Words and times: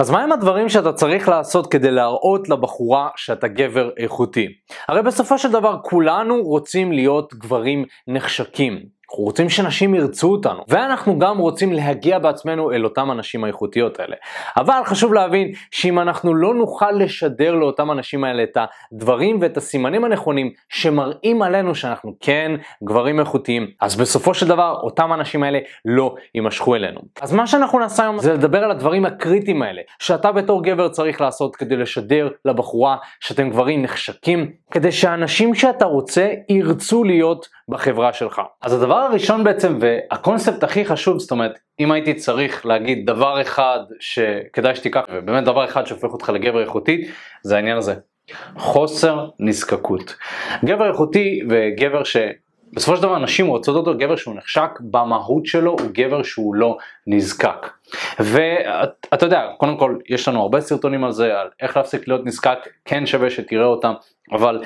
אז 0.00 0.10
מהם 0.10 0.32
הדברים 0.32 0.68
שאתה 0.68 0.92
צריך 0.92 1.28
לעשות 1.28 1.66
כדי 1.66 1.90
להראות 1.90 2.48
לבחורה 2.48 3.08
שאתה 3.16 3.48
גבר 3.48 3.90
איכותי? 3.96 4.46
הרי 4.88 5.02
בסופו 5.02 5.38
של 5.38 5.52
דבר 5.52 5.76
כולנו 5.82 6.42
רוצים 6.42 6.92
להיות 6.92 7.34
גברים 7.34 7.84
נחשקים. 8.06 8.82
אנחנו 9.10 9.24
רוצים 9.24 9.48
שנשים 9.48 9.94
ירצו 9.94 10.32
אותנו, 10.32 10.62
ואנחנו 10.68 11.18
גם 11.18 11.38
רוצים 11.38 11.72
להגיע 11.72 12.18
בעצמנו 12.18 12.72
אל 12.72 12.84
אותם 12.84 13.10
הנשים 13.10 13.44
האיכותיות 13.44 14.00
האלה. 14.00 14.16
אבל 14.56 14.80
חשוב 14.84 15.14
להבין 15.14 15.52
שאם 15.70 15.98
אנחנו 15.98 16.34
לא 16.34 16.54
נוכל 16.54 16.90
לשדר 16.90 17.54
לאותם 17.54 17.90
הנשים 17.90 18.24
האלה 18.24 18.42
את 18.42 18.56
הדברים 18.92 19.38
ואת 19.40 19.56
הסימנים 19.56 20.04
הנכונים 20.04 20.52
שמראים 20.68 21.42
עלינו 21.42 21.74
שאנחנו 21.74 22.14
כן 22.20 22.52
גברים 22.84 23.20
איכותיים, 23.20 23.66
אז 23.80 23.96
בסופו 23.96 24.34
של 24.34 24.48
דבר 24.48 24.78
אותם 24.82 25.12
הנשים 25.12 25.42
האלה 25.42 25.58
לא 25.84 26.14
יימשכו 26.34 26.74
אלינו. 26.74 27.00
אז 27.20 27.32
מה 27.32 27.46
שאנחנו 27.46 27.78
נעשה 27.78 28.02
היום 28.02 28.18
זה 28.18 28.32
לדבר 28.32 28.64
על 28.64 28.70
הדברים 28.70 29.04
הקריטיים 29.04 29.62
האלה, 29.62 29.82
שאתה 29.98 30.32
בתור 30.32 30.62
גבר 30.62 30.88
צריך 30.88 31.20
לעשות 31.20 31.56
כדי 31.56 31.76
לשדר 31.76 32.28
לבחורה 32.44 32.96
שאתם 33.20 33.50
גברים 33.50 33.82
נחשקים, 33.82 34.50
כדי 34.70 34.92
שהאנשים 34.92 35.54
שאתה 35.54 35.84
רוצה 35.84 36.28
ירצו 36.48 37.04
להיות 37.04 37.48
בחברה 37.70 38.12
שלך. 38.12 38.42
אז 38.62 38.72
הדבר 38.72 38.94
הראשון 38.94 39.44
בעצם 39.44 39.78
והקונספט 39.80 40.64
הכי 40.64 40.84
חשוב, 40.84 41.18
זאת 41.18 41.30
אומרת, 41.30 41.58
אם 41.80 41.92
הייתי 41.92 42.14
צריך 42.14 42.66
להגיד 42.66 43.06
דבר 43.06 43.40
אחד 43.40 43.78
שכדאי 44.00 44.74
שתיקח, 44.74 45.00
ובאמת 45.12 45.44
דבר 45.44 45.64
אחד 45.64 45.86
שהופך 45.86 46.08
אותך 46.12 46.28
לגבר 46.28 46.60
איכותי, 46.60 47.08
זה 47.42 47.56
העניין 47.56 47.76
הזה. 47.76 47.94
חוסר 48.56 49.28
נזקקות. 49.38 50.16
גבר 50.64 50.88
איכותי 50.88 51.40
וגבר 51.48 52.04
ש... 52.04 52.16
בסופו 52.72 52.96
של 52.96 53.02
דבר 53.02 53.18
נשים 53.18 53.46
רוצות 53.46 53.76
אותו 53.76 53.98
גבר 53.98 54.16
שהוא 54.16 54.36
נחשק 54.36 54.70
במהות 54.80 55.46
שלו 55.46 55.70
הוא 55.70 55.90
גבר 55.92 56.22
שהוא 56.22 56.54
לא 56.54 56.76
נזקק. 57.06 57.70
ואתה 58.20 59.26
יודע 59.26 59.46
קודם 59.58 59.76
כל 59.76 59.96
יש 60.08 60.28
לנו 60.28 60.42
הרבה 60.42 60.60
סרטונים 60.60 61.04
על 61.04 61.12
זה 61.12 61.40
על 61.40 61.48
איך 61.60 61.76
להפסיק 61.76 62.08
להיות 62.08 62.26
נזקק 62.26 62.58
כן 62.84 63.06
שווה 63.06 63.30
שתראה 63.30 63.66
אותם 63.66 63.92
אבל 64.32 64.62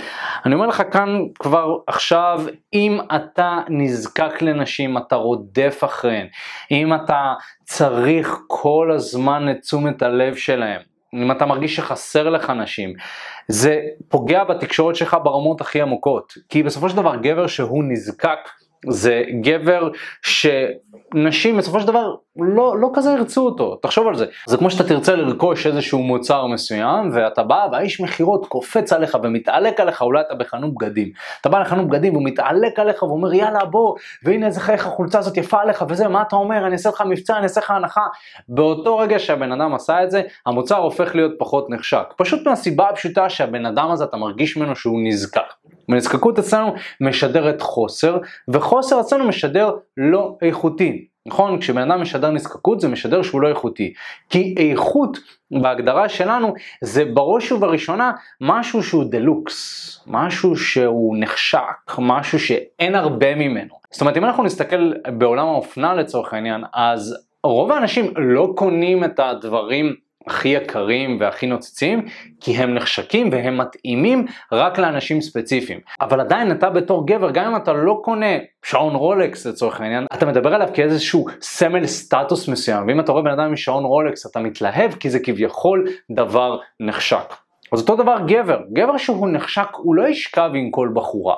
אני 0.46 0.54
אומר 0.54 0.66
לך 0.66 0.82
כאן 0.92 1.18
כבר 1.38 1.76
עכשיו 1.86 2.42
אם 2.74 2.98
אתה 3.16 3.58
נזקק 3.68 4.42
לנשים 4.42 4.98
אתה 4.98 5.16
רודף 5.16 5.80
אחריהן 5.84 6.26
אם 6.70 6.94
אתה 6.94 7.34
צריך 7.64 8.38
כל 8.46 8.90
הזמן 8.94 9.50
את 9.50 9.60
תשומת 9.60 10.02
הלב 10.02 10.34
שלהם 10.34 10.80
אם 11.22 11.32
אתה 11.32 11.46
מרגיש 11.46 11.76
שחסר 11.76 12.30
לך 12.30 12.50
נשים, 12.50 12.92
זה 13.48 13.80
פוגע 14.08 14.44
בתקשורת 14.44 14.96
שלך 14.96 15.16
ברמות 15.24 15.60
הכי 15.60 15.80
עמוקות. 15.80 16.32
כי 16.48 16.62
בסופו 16.62 16.88
של 16.88 16.96
דבר 16.96 17.16
גבר 17.16 17.46
שהוא 17.46 17.84
נזקק 17.84 18.38
זה 18.88 19.22
גבר 19.40 19.88
שנשים 20.22 21.56
בסופו 21.56 21.80
של 21.80 21.86
דבר 21.86 22.14
לא, 22.36 22.80
לא 22.80 22.90
כזה 22.94 23.10
ירצו 23.10 23.46
אותו, 23.46 23.76
תחשוב 23.76 24.08
על 24.08 24.16
זה. 24.16 24.26
זה 24.46 24.56
כמו 24.56 24.70
שאתה 24.70 24.88
תרצה 24.88 25.14
לרכוש 25.14 25.66
איזשהו 25.66 25.98
מוצר 25.98 26.46
מסוים 26.46 27.10
ואתה 27.12 27.42
בא 27.42 27.66
והאיש 27.72 28.00
מכירות 28.00 28.46
קופץ 28.46 28.92
עליך 28.92 29.18
ומתעלק 29.22 29.80
עליך, 29.80 30.02
אולי 30.02 30.20
אתה 30.20 30.34
בחנות 30.34 30.74
בגדים. 30.74 31.08
אתה 31.40 31.48
בא 31.48 31.60
לחנות 31.60 31.88
בגדים 31.88 32.12
והוא 32.12 32.24
מתעלק 32.24 32.78
עליך 32.78 33.02
ואומר 33.02 33.34
יאללה 33.34 33.64
בוא 33.64 33.94
והנה 34.22 34.46
איזה 34.46 34.60
חייך 34.60 34.86
החולצה 34.86 35.18
הזאת 35.18 35.36
יפה 35.36 35.60
עליך 35.60 35.84
וזה 35.88 36.08
מה 36.08 36.22
אתה 36.22 36.36
אומר 36.36 36.66
אני 36.66 36.72
אעשה 36.72 36.88
לך 36.88 37.02
מבצע 37.06 37.36
אני 37.36 37.44
אעשה 37.44 37.60
לך 37.60 37.70
הנחה. 37.70 38.06
באותו 38.48 38.98
רגע 38.98 39.18
שהבן 39.18 39.52
אדם 39.52 39.74
עשה 39.74 40.02
את 40.02 40.10
זה 40.10 40.22
המוצר 40.46 40.76
הופך 40.76 41.14
להיות 41.14 41.32
פחות 41.38 41.70
נחשק. 41.70 42.04
פשוט 42.16 42.46
מהסיבה 42.46 42.88
הפשוטה 42.88 43.28
שהבן 43.28 43.66
אדם 43.66 43.90
הזה 43.90 44.04
אתה 44.04 44.16
מרגיש 44.16 44.56
ממנו 44.56 44.76
שהוא 44.76 45.00
נזקק. 45.04 45.40
ונזקקות 45.88 46.38
אצלנו 46.38 46.74
משדרת 47.00 47.60
חוסר, 47.62 48.18
וחוסר 48.48 49.00
אצלנו 49.00 49.28
משדר 49.28 49.70
לא 49.96 50.36
איכותי. 50.42 51.06
נכון? 51.26 51.60
כשבן 51.60 51.90
אדם 51.90 52.02
משדר 52.02 52.30
נזקקות 52.30 52.80
זה 52.80 52.88
משדר 52.88 53.22
שהוא 53.22 53.40
לא 53.40 53.48
איכותי. 53.48 53.92
כי 54.30 54.54
איכות 54.58 55.18
בהגדרה 55.50 56.08
שלנו 56.08 56.54
זה 56.80 57.04
בראש 57.04 57.52
ובראשונה 57.52 58.12
משהו 58.40 58.82
שהוא 58.82 59.04
דלוקס, 59.04 60.00
משהו 60.06 60.56
שהוא 60.56 61.16
נחשק, 61.18 61.98
משהו 61.98 62.38
שאין 62.38 62.94
הרבה 62.94 63.34
ממנו. 63.34 63.74
זאת 63.90 64.00
אומרת 64.00 64.16
אם 64.16 64.24
אנחנו 64.24 64.44
נסתכל 64.44 64.92
בעולם 65.18 65.46
האופנה 65.46 65.94
לצורך 65.94 66.34
העניין 66.34 66.64
אז 66.74 67.16
רוב 67.44 67.72
האנשים 67.72 68.12
לא 68.16 68.52
קונים 68.56 69.04
את 69.04 69.20
הדברים 69.20 69.94
הכי 70.26 70.48
יקרים 70.48 71.16
והכי 71.20 71.46
נוצצים, 71.46 72.06
כי 72.40 72.52
הם 72.52 72.74
נחשקים 72.74 73.28
והם 73.32 73.58
מתאימים 73.58 74.26
רק 74.52 74.78
לאנשים 74.78 75.20
ספציפיים. 75.20 75.80
אבל 76.00 76.20
עדיין 76.20 76.52
אתה 76.52 76.70
בתור 76.70 77.06
גבר, 77.06 77.30
גם 77.30 77.46
אם 77.46 77.56
אתה 77.56 77.72
לא 77.72 78.00
קונה 78.04 78.36
שעון 78.64 78.94
רולקס 78.94 79.46
לצורך 79.46 79.80
העניין, 79.80 80.06
אתה 80.14 80.26
מדבר 80.26 80.54
עליו 80.54 80.68
כאיזשהו 80.74 81.26
סמל 81.40 81.86
סטטוס 81.86 82.48
מסוים, 82.48 82.88
ואם 82.88 83.00
אתה 83.00 83.12
רואה 83.12 83.22
בן 83.22 83.30
אדם 83.30 83.44
עם 83.44 83.56
שעון 83.56 83.84
רולקס 83.84 84.26
אתה 84.26 84.40
מתלהב 84.40 84.92
כי 84.92 85.10
זה 85.10 85.18
כביכול 85.20 85.88
דבר 86.10 86.58
נחשק. 86.80 87.43
אז 87.72 87.80
אותו 87.80 87.96
דבר 87.96 88.16
גבר, 88.26 88.60
גבר 88.72 88.96
שהוא 88.96 89.28
נחשק 89.28 89.68
הוא 89.72 89.94
לא 89.94 90.08
ישכב 90.08 90.50
עם 90.54 90.70
כל 90.70 90.90
בחורה, 90.94 91.34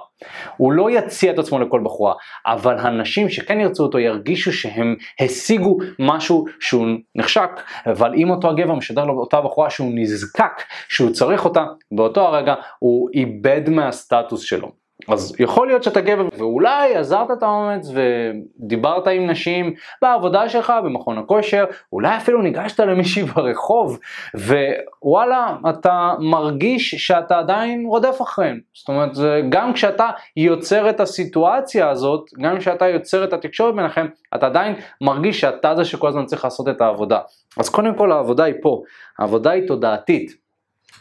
הוא 0.56 0.72
לא 0.72 0.90
יציע 0.90 1.32
את 1.32 1.38
עצמו 1.38 1.58
לכל 1.58 1.80
בחורה, 1.84 2.14
אבל 2.46 2.78
הנשים 2.78 3.28
שכן 3.28 3.60
ירצו 3.60 3.82
אותו 3.82 3.98
ירגישו 3.98 4.52
שהם 4.52 4.96
השיגו 5.20 5.78
משהו 5.98 6.44
שהוא 6.60 6.86
נחשק, 7.14 7.50
אבל 7.86 8.14
אם 8.14 8.30
אותו 8.30 8.50
הגבר 8.50 8.74
משדר 8.74 9.04
לאותה 9.04 9.40
בחורה 9.40 9.70
שהוא 9.70 9.92
נזקק, 9.94 10.62
שהוא 10.88 11.10
צריך 11.10 11.44
אותה, 11.44 11.64
באותו 11.92 12.20
הרגע 12.20 12.54
הוא 12.78 13.08
איבד 13.14 13.68
מהסטטוס 13.68 14.40
שלו. 14.40 14.85
אז 15.08 15.34
יכול 15.38 15.66
להיות 15.66 15.82
שאתה 15.82 16.00
גבר 16.00 16.28
ואולי 16.38 16.96
עזרת 16.96 17.30
את 17.30 17.42
האומץ 17.42 17.88
ודיברת 17.94 19.06
עם 19.06 19.30
נשים 19.30 19.74
בעבודה 20.02 20.48
שלך 20.48 20.72
במכון 20.84 21.18
הכושר, 21.18 21.64
אולי 21.92 22.16
אפילו 22.16 22.42
ניגשת 22.42 22.80
למישהי 22.80 23.22
ברחוב 23.34 23.98
ווואלה 24.34 25.56
אתה 25.70 26.14
מרגיש 26.18 26.94
שאתה 26.94 27.38
עדיין 27.38 27.84
רודף 27.86 28.18
אחריהם. 28.22 28.60
זאת 28.74 28.88
אומרת 28.88 29.10
גם 29.48 29.72
כשאתה 29.72 30.10
יוצר 30.36 30.90
את 30.90 31.00
הסיטואציה 31.00 31.90
הזאת, 31.90 32.30
גם 32.40 32.58
כשאתה 32.58 32.88
יוצר 32.88 33.24
את 33.24 33.32
התקשורת 33.32 33.74
ביניכם, 33.74 34.06
אתה 34.34 34.46
עדיין 34.46 34.74
מרגיש 35.00 35.40
שאתה 35.40 35.74
זה 35.74 35.84
שכל 35.84 36.08
הזמן 36.08 36.26
צריך 36.26 36.44
לעשות 36.44 36.68
את 36.68 36.80
העבודה. 36.80 37.18
אז 37.56 37.68
קודם 37.68 37.94
כל 37.94 38.12
העבודה 38.12 38.44
היא 38.44 38.54
פה, 38.62 38.82
העבודה 39.18 39.50
היא 39.50 39.68
תודעתית. 39.68 40.46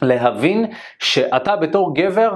להבין 0.02 0.66
שאתה 1.00 1.56
בתור 1.56 1.96
גבר 1.96 2.36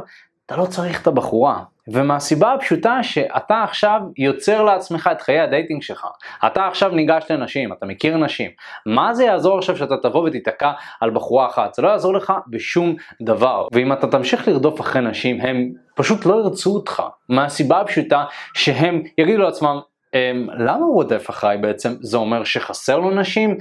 אתה 0.49 0.57
לא 0.57 0.65
צריך 0.65 1.01
את 1.01 1.07
הבחורה. 1.07 1.63
ומהסיבה 1.87 2.53
הפשוטה 2.53 3.03
שאתה 3.03 3.63
עכשיו 3.63 4.01
יוצר 4.17 4.63
לעצמך 4.63 5.09
את 5.11 5.21
חיי 5.21 5.39
ה 5.39 5.45
dating 5.45 5.81
שלך. 5.81 6.07
אתה 6.47 6.67
עכשיו 6.67 6.91
ניגש 6.91 7.23
לנשים, 7.29 7.73
אתה 7.73 7.85
מכיר 7.85 8.17
נשים. 8.17 8.51
מה 8.85 9.13
זה 9.13 9.23
יעזור 9.23 9.57
עכשיו 9.57 9.77
שאתה 9.77 9.97
תבוא 9.97 10.27
ותיתקע 10.27 10.71
על 11.01 11.09
בחורה 11.09 11.47
אחת? 11.47 11.73
זה 11.73 11.81
לא 11.81 11.87
יעזור 11.87 12.13
לך 12.13 12.33
בשום 12.47 12.95
דבר. 13.21 13.67
ואם 13.71 13.93
אתה 13.93 14.07
תמשיך 14.07 14.47
לרדוף 14.47 14.81
אחרי 14.81 15.01
נשים, 15.01 15.41
הם 15.41 15.71
פשוט 15.95 16.25
לא 16.25 16.35
ירצו 16.35 16.73
אותך. 16.73 17.03
מהסיבה 17.29 17.81
הפשוטה 17.81 18.23
שהם 18.53 19.03
יגידו 19.17 19.41
לעצמם, 19.41 19.79
אמ, 20.13 20.47
למה 20.57 20.85
הוא 20.85 20.93
רודף 20.93 21.29
אחריי 21.29 21.57
בעצם? 21.57 21.95
זה 22.01 22.17
אומר 22.17 22.43
שחסר 22.43 22.99
לו 22.99 23.11
נשים? 23.11 23.57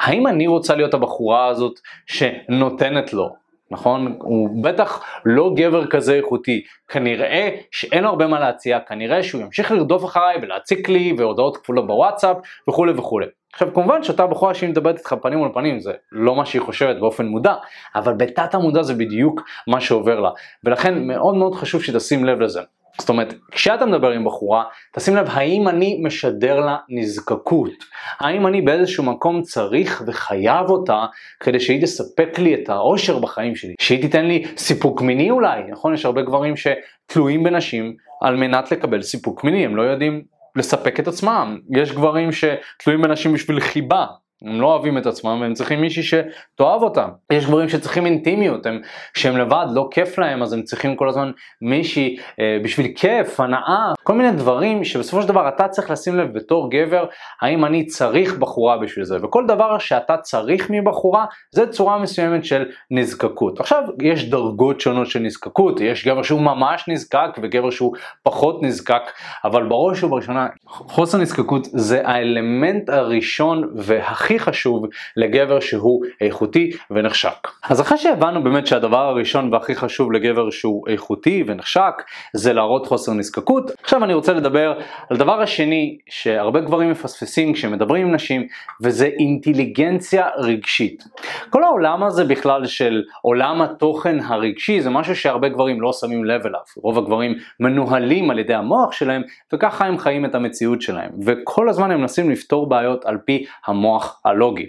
האם 0.00 0.26
אני 0.26 0.46
רוצה 0.46 0.74
להיות 0.74 0.94
הבחורה 0.94 1.46
הזאת 1.46 1.80
שנותנת 2.06 3.12
לו? 3.12 3.47
נכון? 3.70 4.16
הוא 4.20 4.64
בטח 4.64 5.04
לא 5.24 5.52
גבר 5.56 5.86
כזה 5.86 6.14
איכותי, 6.14 6.62
כנראה 6.88 7.48
שאין 7.70 8.04
לו 8.04 8.10
הרבה 8.10 8.26
מה 8.26 8.40
להציע, 8.40 8.80
כנראה 8.80 9.22
שהוא 9.22 9.42
ימשיך 9.42 9.72
לרדוף 9.72 10.04
אחריי 10.04 10.36
ולהציק 10.42 10.88
לי 10.88 11.14
והודעות 11.18 11.56
כפולות 11.56 11.86
בוואטסאפ 11.86 12.36
וכולי 12.68 12.92
וכולי. 12.96 13.26
עכשיו 13.52 13.74
כמובן 13.74 14.02
שאותה 14.02 14.26
בחורה 14.26 14.54
שהיא 14.54 14.70
מדברת 14.70 14.98
איתך 14.98 15.14
פנים 15.22 15.38
מול 15.38 15.50
פנים 15.54 15.80
זה 15.80 15.92
לא 16.12 16.34
מה 16.34 16.46
שהיא 16.46 16.62
חושבת 16.62 16.96
באופן 16.96 17.26
מודע, 17.26 17.54
אבל 17.94 18.12
בתת 18.12 18.54
המודע 18.54 18.82
זה 18.82 18.94
בדיוק 18.94 19.40
מה 19.66 19.80
שעובר 19.80 20.20
לה, 20.20 20.30
ולכן 20.64 21.06
מאוד 21.06 21.34
מאוד 21.34 21.54
חשוב 21.54 21.82
שתשים 21.82 22.24
לב 22.24 22.40
לזה. 22.40 22.60
זאת 23.00 23.08
אומרת, 23.08 23.34
כשאתה 23.50 23.86
מדבר 23.86 24.10
עם 24.10 24.24
בחורה, 24.24 24.64
תשים 24.92 25.16
לב 25.16 25.26
האם 25.30 25.68
אני 25.68 26.00
משדר 26.02 26.60
לה 26.60 26.76
נזקקות, 26.88 27.72
האם 28.18 28.46
אני 28.46 28.62
באיזשהו 28.62 29.04
מקום 29.04 29.42
צריך 29.42 30.02
וחייב 30.06 30.70
אותה 30.70 31.06
כדי 31.40 31.60
שהיא 31.60 31.82
תספק 31.82 32.38
לי 32.38 32.54
את 32.54 32.68
האושר 32.68 33.18
בחיים 33.18 33.56
שלי, 33.56 33.74
שהיא 33.80 34.02
תיתן 34.02 34.26
לי 34.26 34.44
סיפוק 34.56 35.02
מיני 35.02 35.30
אולי, 35.30 35.62
נכון? 35.70 35.94
יש 35.94 36.04
הרבה 36.04 36.22
גברים 36.22 36.54
שתלויים 36.56 37.44
בנשים 37.44 37.96
על 38.20 38.36
מנת 38.36 38.72
לקבל 38.72 39.02
סיפוק 39.02 39.44
מיני, 39.44 39.64
הם 39.64 39.76
לא 39.76 39.82
יודעים 39.82 40.22
לספק 40.56 41.00
את 41.00 41.08
עצמם, 41.08 41.58
יש 41.76 41.92
גברים 41.92 42.30
שתלויים 42.32 43.02
בנשים 43.02 43.32
בשביל 43.32 43.60
חיבה, 43.60 44.06
הם 44.42 44.60
לא 44.60 44.66
אוהבים 44.66 44.98
את 44.98 45.06
עצמם 45.06 45.38
והם 45.40 45.54
צריכים 45.54 45.80
מישהי 45.80 46.02
שתאהב 46.02 46.82
אותם. 46.82 47.08
יש 47.32 47.46
גברים 47.46 47.68
שצריכים 47.68 48.06
אינטימיות, 48.06 48.66
הם, 48.66 48.80
שהם 49.14 49.36
לבד, 49.36 49.66
לא 49.74 49.88
כיף 49.90 50.18
להם, 50.18 50.42
אז 50.42 50.52
הם 50.52 50.62
צריכים 50.62 50.96
כל 50.96 51.08
הזמן 51.08 51.30
מישהי 51.62 52.16
אה, 52.40 52.58
בשביל 52.64 52.86
כיף, 52.96 53.40
הנאה, 53.40 53.92
כל 54.02 54.12
מיני 54.12 54.32
דברים 54.32 54.84
שבסופו 54.84 55.22
של 55.22 55.28
דבר 55.28 55.48
אתה 55.48 55.68
צריך 55.68 55.90
לשים 55.90 56.16
לב 56.16 56.34
בתור 56.34 56.70
גבר, 56.70 57.04
האם 57.42 57.64
אני 57.64 57.86
צריך 57.86 58.38
בחורה 58.38 58.78
בשביל 58.78 59.04
זה, 59.04 59.16
וכל 59.22 59.46
דבר 59.46 59.78
שאתה 59.78 60.16
צריך 60.16 60.70
מבחורה, 60.70 61.24
זה 61.50 61.66
צורה 61.66 61.98
מסוימת 61.98 62.44
של 62.44 62.64
נזקקות. 62.90 63.60
עכשיו, 63.60 63.82
יש 64.02 64.30
דרגות 64.30 64.80
שונות 64.80 65.06
של 65.06 65.20
נזקקות, 65.20 65.80
יש 65.80 66.06
גבר 66.06 66.22
שהוא 66.22 66.40
ממש 66.40 66.84
נזקק 66.88 67.38
וגבר 67.42 67.70
שהוא 67.70 67.94
פחות 68.22 68.62
נזקק, 68.62 69.02
אבל 69.44 69.68
בראש 69.68 70.04
ובראשונה, 70.04 70.46
חוסר 70.66 71.18
נזקקות 71.18 71.64
זה 71.64 72.08
האלמנט 72.08 72.88
הראשון 72.88 73.70
והכי 73.76 74.27
הכי 74.28 74.38
חשוב 74.38 74.86
לגבר 75.16 75.60
שהוא 75.60 76.04
איכותי 76.20 76.70
ונחשק. 76.90 77.48
אז 77.62 77.80
אחרי 77.80 77.98
שהבנו 77.98 78.44
באמת 78.44 78.66
שהדבר 78.66 79.08
הראשון 79.08 79.52
והכי 79.52 79.74
חשוב 79.74 80.12
לגבר 80.12 80.50
שהוא 80.50 80.88
איכותי 80.88 81.44
ונחשק 81.46 82.02
זה 82.32 82.52
להראות 82.52 82.86
חוסר 82.86 83.12
נזקקות, 83.12 83.70
עכשיו 83.82 84.04
אני 84.04 84.14
רוצה 84.14 84.32
לדבר 84.32 84.78
על 85.10 85.16
דבר 85.16 85.40
השני 85.40 85.98
שהרבה 86.08 86.60
גברים 86.60 86.90
מפספסים 86.90 87.52
כשמדברים 87.52 88.06
עם 88.06 88.14
נשים 88.14 88.46
וזה 88.82 89.06
אינטליגנציה 89.06 90.28
רגשית. 90.38 91.04
כל 91.50 91.64
העולם 91.64 92.02
הזה 92.02 92.24
בכלל 92.24 92.66
של 92.66 93.02
עולם 93.22 93.62
התוכן 93.62 94.20
הרגשי 94.20 94.80
זה 94.80 94.90
משהו 94.90 95.16
שהרבה 95.16 95.48
גברים 95.48 95.80
לא 95.80 95.92
שמים 95.92 96.24
לב 96.24 96.46
אליו. 96.46 96.60
רוב 96.76 96.98
הגברים 96.98 97.34
מנוהלים 97.60 98.30
על 98.30 98.38
ידי 98.38 98.54
המוח 98.54 98.92
שלהם 98.92 99.22
וככה 99.52 99.86
הם 99.86 99.98
חיים 99.98 100.24
את 100.24 100.34
המציאות 100.34 100.82
שלהם 100.82 101.10
וכל 101.24 101.68
הזמן 101.68 101.90
הם 101.90 102.00
מנסים 102.00 102.30
לפתור 102.30 102.68
בעיות 102.68 103.04
על 103.04 103.18
פי 103.24 103.44
המוח 103.66 104.17
הלוגי. 104.24 104.66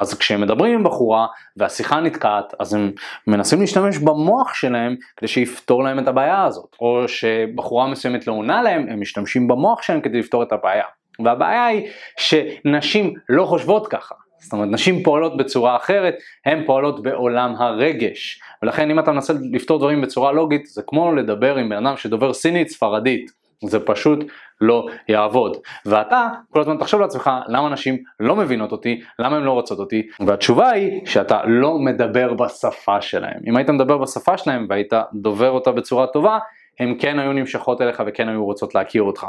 אז 0.00 0.14
כשהם 0.14 0.40
מדברים 0.40 0.74
עם 0.74 0.84
בחורה 0.84 1.26
והשיחה 1.56 2.00
נתקעת 2.00 2.54
אז 2.58 2.74
הם 2.74 2.92
מנסים 3.26 3.60
להשתמש 3.60 3.98
במוח 3.98 4.54
שלהם 4.54 4.96
כדי 5.16 5.28
שיפתור 5.28 5.84
להם 5.84 5.98
את 5.98 6.08
הבעיה 6.08 6.44
הזאת 6.44 6.76
או 6.80 7.08
שבחורה 7.08 7.86
מסוימת 7.86 8.26
לא 8.26 8.32
עונה 8.32 8.62
להם 8.62 8.86
הם 8.90 9.00
משתמשים 9.00 9.48
במוח 9.48 9.82
שלהם 9.82 10.00
כדי 10.00 10.18
לפתור 10.18 10.42
את 10.42 10.52
הבעיה. 10.52 10.84
והבעיה 11.24 11.66
היא 11.66 11.88
שנשים 12.16 13.14
לא 13.28 13.44
חושבות 13.44 13.86
ככה. 13.86 14.14
זאת 14.42 14.52
אומרת, 14.52 14.68
נשים 14.70 15.02
פועלות 15.02 15.36
בצורה 15.36 15.76
אחרת, 15.76 16.14
הן 16.46 16.66
פועלות 16.66 17.02
בעולם 17.02 17.54
הרגש. 17.58 18.40
ולכן 18.62 18.90
אם 18.90 18.98
אתה 18.98 19.12
מנסה 19.12 19.32
לפתור 19.52 19.78
דברים 19.78 20.00
בצורה 20.00 20.32
לוגית, 20.32 20.66
זה 20.66 20.82
כמו 20.86 21.12
לדבר 21.12 21.56
עם 21.56 21.68
בן 21.68 21.86
אדם 21.86 21.96
שדובר 21.96 22.32
סינית 22.32 22.68
ספרדית. 22.68 23.41
זה 23.68 23.80
פשוט 23.80 24.18
לא 24.60 24.86
יעבוד. 25.08 25.56
ואתה 25.86 26.28
כל 26.50 26.60
הזמן 26.60 26.76
תחשוב 26.76 27.00
לעצמך 27.00 27.30
למה 27.48 27.68
נשים 27.68 27.96
לא 28.20 28.36
מבינות 28.36 28.72
אותי, 28.72 29.00
למה 29.18 29.36
הן 29.36 29.42
לא 29.42 29.52
רוצות 29.52 29.78
אותי, 29.78 30.02
והתשובה 30.26 30.70
היא 30.70 31.06
שאתה 31.06 31.40
לא 31.44 31.78
מדבר 31.78 32.34
בשפה 32.34 33.00
שלהם. 33.00 33.40
אם 33.46 33.56
היית 33.56 33.70
מדבר 33.70 33.98
בשפה 33.98 34.36
שלהם 34.38 34.66
והיית 34.68 34.92
דובר 35.14 35.50
אותה 35.50 35.72
בצורה 35.72 36.06
טובה, 36.06 36.38
הן 36.80 36.94
כן 36.98 37.18
היו 37.18 37.32
נמשכות 37.32 37.80
אליך 37.80 38.02
וכן 38.06 38.28
היו 38.28 38.44
רוצות 38.44 38.74
להכיר 38.74 39.02
אותך. 39.02 39.26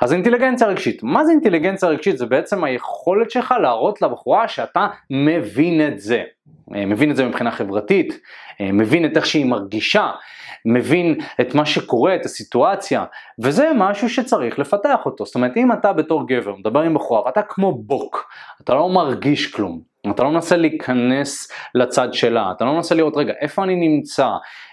אז 0.00 0.12
אינטליגנציה 0.12 0.66
רגשית, 0.66 1.02
מה 1.02 1.24
זה 1.24 1.32
אינטליגנציה 1.32 1.88
רגשית? 1.88 2.18
זה 2.18 2.26
בעצם 2.26 2.64
היכולת 2.64 3.30
שלך 3.30 3.54
להראות 3.62 4.02
לבחורה 4.02 4.48
שאתה 4.48 4.86
מבין 5.10 5.86
את 5.88 6.00
זה. 6.00 6.22
אה, 6.74 6.86
מבין 6.86 7.10
את 7.10 7.16
זה 7.16 7.26
מבחינה 7.26 7.50
חברתית, 7.50 8.20
אה, 8.60 8.72
מבין 8.72 9.04
את 9.04 9.16
איך 9.16 9.26
שהיא 9.26 9.46
מרגישה, 9.46 10.10
מבין 10.64 11.18
את 11.40 11.54
מה 11.54 11.66
שקורה, 11.66 12.14
את 12.14 12.24
הסיטואציה, 12.24 13.04
וזה 13.38 13.70
משהו 13.76 14.08
שצריך 14.08 14.58
לפתח 14.58 14.98
אותו. 15.06 15.26
זאת 15.26 15.34
אומרת, 15.34 15.56
אם 15.56 15.72
אתה 15.72 15.92
בתור 15.92 16.28
גבר 16.28 16.54
מדבר 16.54 16.80
עם 16.80 16.94
בחורה 16.94 17.26
ואתה 17.26 17.42
כמו 17.42 17.72
בוק, 17.72 18.28
אתה 18.62 18.74
לא 18.74 18.88
מרגיש 18.88 19.52
כלום, 19.52 19.80
אתה 20.10 20.22
לא 20.22 20.30
מנסה 20.30 20.56
להיכנס 20.56 21.52
לצד 21.74 22.08
שלה, 22.12 22.52
אתה 22.56 22.64
לא 22.64 22.72
מנסה 22.72 22.94
לראות 22.94 23.16
רגע 23.16 23.32
איפה 23.40 23.64
אני 23.64 23.74
נמצא, 23.76 24.28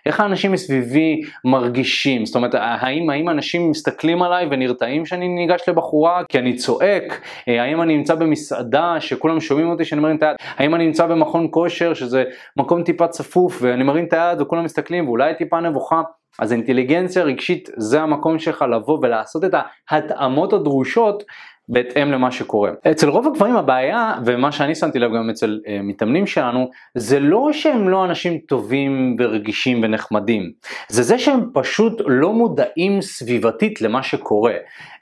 איך 0.05 0.19
האנשים 0.19 0.51
מסביבי 0.51 1.21
מרגישים, 1.45 2.25
זאת 2.25 2.35
אומרת 2.35 2.55
האם, 2.55 3.09
האם 3.09 3.29
אנשים 3.29 3.71
מסתכלים 3.71 4.21
עליי 4.21 4.47
ונרתעים 4.51 5.05
שאני 5.05 5.27
ניגש 5.27 5.61
לבחורה? 5.67 6.21
כי 6.29 6.39
אני 6.39 6.55
צועק, 6.55 7.21
אה, 7.47 7.63
האם 7.63 7.81
אני 7.81 7.97
נמצא 7.97 8.15
במסעדה 8.15 8.95
שכולם 8.99 9.39
שומעים 9.39 9.69
אותי 9.69 9.85
שאני 9.85 10.01
מרים 10.01 10.15
את 10.15 10.23
היד, 10.23 10.35
האם 10.57 10.75
אני 10.75 10.85
נמצא 10.85 11.05
במכון 11.05 11.47
כושר 11.51 11.93
שזה 11.93 12.23
מקום 12.57 12.83
טיפה 12.83 13.07
צפוף 13.07 13.57
ואני 13.61 13.83
מרים 13.83 14.05
את 14.05 14.13
היד 14.13 14.41
וכולם 14.41 14.63
מסתכלים 14.63 15.07
ואולי 15.07 15.35
טיפה 15.35 15.59
נבוכה? 15.59 16.01
אז 16.39 16.53
אינטליגנציה 16.53 17.23
רגשית 17.23 17.69
זה 17.77 18.01
המקום 18.01 18.39
שלך 18.39 18.65
לבוא 18.71 18.99
ולעשות 19.01 19.43
את 19.43 19.53
ההתאמות 19.89 20.53
הדרושות 20.53 21.23
בהתאם 21.69 22.11
למה 22.11 22.31
שקורה. 22.31 22.71
אצל 22.91 23.09
רוב 23.09 23.27
הגברים 23.27 23.55
הבעיה, 23.55 24.13
ומה 24.25 24.51
שאני 24.51 24.75
שמתי 24.75 24.99
לב 24.99 25.11
גם 25.15 25.29
אצל 25.29 25.59
uh, 25.65 25.69
מתאמנים 25.83 26.27
שלנו, 26.27 26.69
זה 26.95 27.19
לא 27.19 27.49
שהם 27.51 27.89
לא 27.89 28.05
אנשים 28.05 28.37
טובים 28.37 29.15
ורגישים 29.19 29.83
ונחמדים, 29.83 30.51
זה 30.89 31.03
זה 31.03 31.19
שהם 31.19 31.49
פשוט 31.53 32.01
לא 32.05 32.33
מודעים 32.33 33.01
סביבתית 33.01 33.81
למה 33.81 34.03
שקורה. 34.03 34.53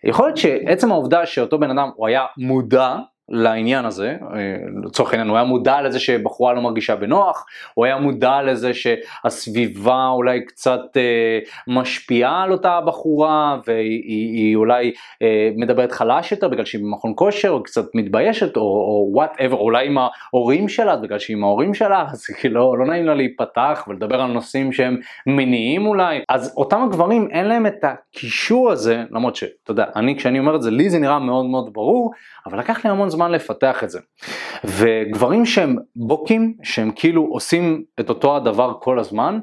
יכול 0.03 0.25
להיות 0.25 0.37
שעצם 0.37 0.91
העובדה 0.91 1.25
שאותו 1.25 1.59
בן 1.59 1.69
אדם 1.69 1.89
הוא 1.95 2.07
היה 2.07 2.25
מודע 2.37 2.95
לעניין 3.31 3.85
הזה, 3.85 4.15
אה, 4.33 4.37
לצורך 4.83 5.11
העניין 5.11 5.29
הוא 5.29 5.37
היה 5.37 5.45
מודע 5.45 5.81
לזה 5.81 5.99
שבחורה 5.99 6.53
לא 6.53 6.61
מרגישה 6.61 6.95
בנוח, 6.95 7.45
הוא 7.73 7.85
היה 7.85 7.97
מודע 7.97 8.41
לזה 8.41 8.71
שהסביבה 8.73 10.07
אולי 10.07 10.45
קצת 10.45 10.97
אה, 10.97 11.39
משפיעה 11.67 12.43
על 12.43 12.51
אותה 12.51 12.79
בחורה 12.85 13.57
והיא 13.67 14.55
אולי 14.55 14.91
אה, 15.21 15.49
מדברת 15.55 15.91
חלש 15.91 16.31
יותר 16.31 16.47
בגלל 16.47 16.65
שהיא 16.65 16.81
במכון 16.81 17.13
כושר 17.15 17.49
או 17.49 17.63
קצת 17.63 17.85
מתביישת 17.95 18.57
או 18.57 19.09
וואטאבר, 19.11 19.57
אולי 19.57 19.87
עם 19.87 19.97
ההורים 19.97 20.69
שלה, 20.69 20.95
בגלל 20.95 21.19
שהיא 21.19 21.37
עם 21.37 21.43
ההורים 21.43 21.73
שלה 21.73 22.05
אז 22.11 22.25
כאילו 22.25 22.75
לא 22.75 22.85
נעים 22.85 23.05
לה 23.05 23.13
להיפתח 23.13 23.85
ולדבר 23.87 24.21
על 24.21 24.31
נושאים 24.31 24.73
שהם 24.73 24.97
מניעים 25.27 25.85
אולי, 25.85 26.19
אז 26.29 26.53
אותם 26.57 26.81
הגברים 26.83 27.27
אין 27.31 27.45
להם 27.45 27.65
את 27.65 27.83
הקישור 27.83 28.71
הזה, 28.71 29.03
למרות 29.11 29.35
שאתה 29.35 29.71
יודע, 29.71 29.85
אני 29.95 30.17
כשאני 30.17 30.39
אומר 30.39 30.55
את 30.55 30.61
זה 30.61 30.71
לי 30.71 30.89
זה 30.89 30.99
נראה 30.99 31.19
מאוד 31.19 31.45
מאוד 31.45 31.73
ברור, 31.73 32.11
אבל 32.45 32.59
לקח 32.59 32.85
לי 32.85 32.91
המון 32.91 33.09
זמן 33.09 33.20
לפתח 33.29 33.83
את 33.83 33.89
זה. 33.89 33.99
וגברים 34.63 35.45
שהם 35.45 35.77
בוקים, 35.95 36.53
שהם 36.63 36.91
כאילו 36.95 37.27
עושים 37.31 37.83
את 37.99 38.09
אותו 38.09 38.35
הדבר 38.35 38.73
כל 38.79 38.99
הזמן, 38.99 39.39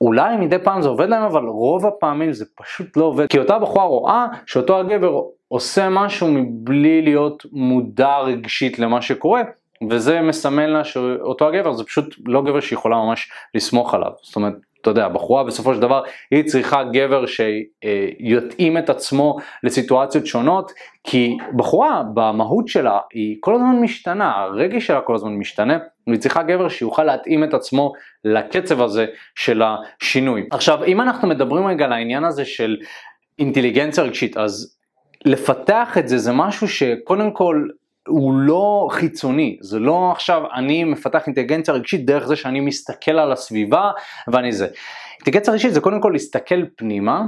אולי 0.00 0.36
מדי 0.36 0.58
פעם 0.58 0.82
זה 0.82 0.88
עובד 0.88 1.08
להם, 1.08 1.22
אבל 1.22 1.46
רוב 1.46 1.86
הפעמים 1.86 2.32
זה 2.32 2.44
פשוט 2.56 2.96
לא 2.96 3.04
עובד. 3.04 3.26
כי 3.26 3.38
אותה 3.38 3.58
בחורה 3.58 3.84
רואה 3.84 4.26
שאותו 4.46 4.80
הגבר 4.80 5.20
עושה 5.48 5.88
משהו 5.88 6.28
מבלי 6.28 7.02
להיות 7.02 7.46
מודע 7.52 8.18
רגשית 8.18 8.78
למה 8.78 9.02
שקורה, 9.02 9.42
וזה 9.90 10.20
מסמן 10.20 10.70
לה 10.70 10.84
שאותו 10.84 11.48
הגבר 11.48 11.72
זה 11.72 11.84
פשוט 11.84 12.14
לא 12.26 12.42
גבר 12.42 12.60
שיכולה 12.60 12.96
ממש 12.96 13.30
לסמוך 13.54 13.94
עליו. 13.94 14.10
זאת 14.22 14.36
אומרת, 14.36 14.54
אתה 14.84 14.90
יודע, 14.90 15.08
בחורה 15.08 15.44
בסופו 15.44 15.74
של 15.74 15.80
דבר 15.80 16.02
היא 16.30 16.44
צריכה 16.44 16.84
גבר 16.84 17.24
שיתאים 17.26 18.78
את 18.78 18.90
עצמו 18.90 19.36
לסיטואציות 19.62 20.26
שונות, 20.26 20.72
כי 21.04 21.36
בחורה 21.56 22.02
במהות 22.14 22.68
שלה 22.68 22.98
היא 23.14 23.36
כל 23.40 23.54
הזמן 23.54 23.78
משתנה, 23.80 24.32
הרגש 24.36 24.86
שלה 24.86 25.00
כל 25.00 25.14
הזמן 25.14 25.32
משתנה, 25.34 25.78
והיא 26.06 26.20
צריכה 26.20 26.42
גבר 26.42 26.68
שיוכל 26.68 27.04
להתאים 27.04 27.44
את 27.44 27.54
עצמו 27.54 27.92
לקצב 28.24 28.82
הזה 28.82 29.06
של 29.34 29.62
השינוי. 29.62 30.46
עכשיו, 30.50 30.84
אם 30.84 31.00
אנחנו 31.00 31.28
מדברים 31.28 31.66
רגע 31.66 31.84
על 31.84 31.92
העניין 31.92 32.24
הזה 32.24 32.44
של 32.44 32.76
אינטליגנציה 33.38 34.04
רגשית, 34.04 34.36
אז 34.36 34.76
לפתח 35.24 35.98
את 35.98 36.08
זה 36.08 36.18
זה 36.18 36.32
משהו 36.32 36.68
שקודם 36.68 37.30
כל 37.30 37.68
הוא 38.08 38.34
לא 38.34 38.88
חיצוני, 38.90 39.56
זה 39.60 39.78
לא 39.78 40.10
עכשיו 40.12 40.42
אני 40.54 40.84
מפתח 40.84 41.26
אינטליגנציה 41.26 41.74
רגשית 41.74 42.06
דרך 42.06 42.26
זה 42.26 42.36
שאני 42.36 42.60
מסתכל 42.60 43.18
על 43.18 43.32
הסביבה 43.32 43.90
ואני 44.28 44.52
זה. 44.52 44.66
אינטליגנציה 45.12 45.52
רגשית 45.52 45.74
זה 45.74 45.80
קודם 45.80 46.00
כל 46.00 46.10
להסתכל 46.12 46.64
פנימה, 46.76 47.22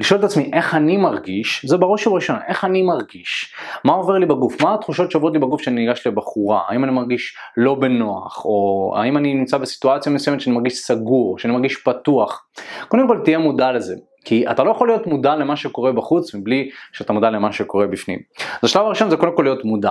לשאול 0.00 0.20
את 0.20 0.24
עצמי 0.24 0.50
איך 0.52 0.74
אני 0.74 0.96
מרגיש, 0.96 1.66
זה 1.66 1.76
בראש 1.76 2.06
ובראשונה, 2.06 2.38
איך 2.48 2.64
אני 2.64 2.82
מרגיש, 2.82 3.54
מה 3.84 3.92
עובר 3.92 4.18
לי 4.18 4.26
בגוף, 4.26 4.62
מה 4.62 4.74
התחושות 4.74 5.10
שעוברות 5.10 5.32
לי 5.32 5.38
בגוף 5.38 5.60
כשאני 5.60 5.86
ניגש 5.86 6.06
לבחורה, 6.06 6.62
האם 6.68 6.84
אני 6.84 6.92
מרגיש 6.92 7.36
לא 7.56 7.74
בנוח, 7.74 8.44
או 8.44 8.94
האם 8.96 9.16
אני 9.16 9.34
נמצא 9.34 9.58
בסיטואציה 9.58 10.12
מסוימת 10.12 10.40
שאני 10.40 10.56
מרגיש 10.56 10.78
סגור, 10.78 11.38
שאני 11.38 11.52
מרגיש 11.52 11.76
פתוח. 11.76 12.46
קודם 12.88 13.08
כל 13.08 13.20
תהיה 13.24 13.38
מודע 13.38 13.72
לזה. 13.72 13.94
כי 14.28 14.44
אתה 14.50 14.64
לא 14.64 14.70
יכול 14.70 14.88
להיות 14.88 15.06
מודע 15.06 15.36
למה 15.36 15.56
שקורה 15.56 15.92
בחוץ 15.92 16.34
מבלי 16.34 16.70
שאתה 16.92 17.12
מודע 17.12 17.30
למה 17.30 17.52
שקורה 17.52 17.86
בפנים. 17.86 18.18
אז 18.38 18.58
השלב 18.62 18.82
הראשון 18.82 19.10
זה 19.10 19.16
קודם 19.16 19.36
כל 19.36 19.42
להיות 19.42 19.64
מודע. 19.64 19.90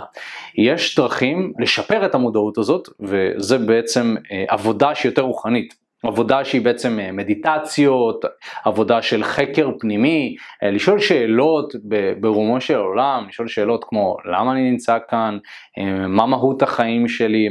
יש 0.58 0.96
דרכים 0.96 1.54
לשפר 1.60 2.06
את 2.06 2.16
המודעות 2.16 2.58
הזאת 2.58 2.88
וזה 3.00 3.58
בעצם 3.58 4.16
אה, 4.32 4.46
עבודה 4.48 4.96
שהיא 4.96 5.10
יותר 5.10 5.22
רוחנית. 5.22 5.74
עבודה 6.04 6.46
שהיא 6.46 6.62
בעצם 6.62 7.00
אה, 7.00 7.12
מדיטציות, 7.12 8.26
עבודה 8.66 9.02
של 9.02 9.24
חקר 9.24 9.70
פנימי, 9.80 10.36
אה, 10.64 10.72
לשאול 10.72 11.00
שאלות 11.00 11.74
ברומו 12.20 12.62
של 12.62 12.76
עולם, 12.76 13.26
לשאול 13.30 13.48
שאלות 13.48 13.86
כמו 13.90 14.18
למה 14.26 14.52
אני 14.52 14.72
נמצא 14.72 14.98
כאן, 15.10 15.38
מה 16.08 16.26
מהות 16.26 16.62
החיים 16.62 17.08
שלי, 17.08 17.50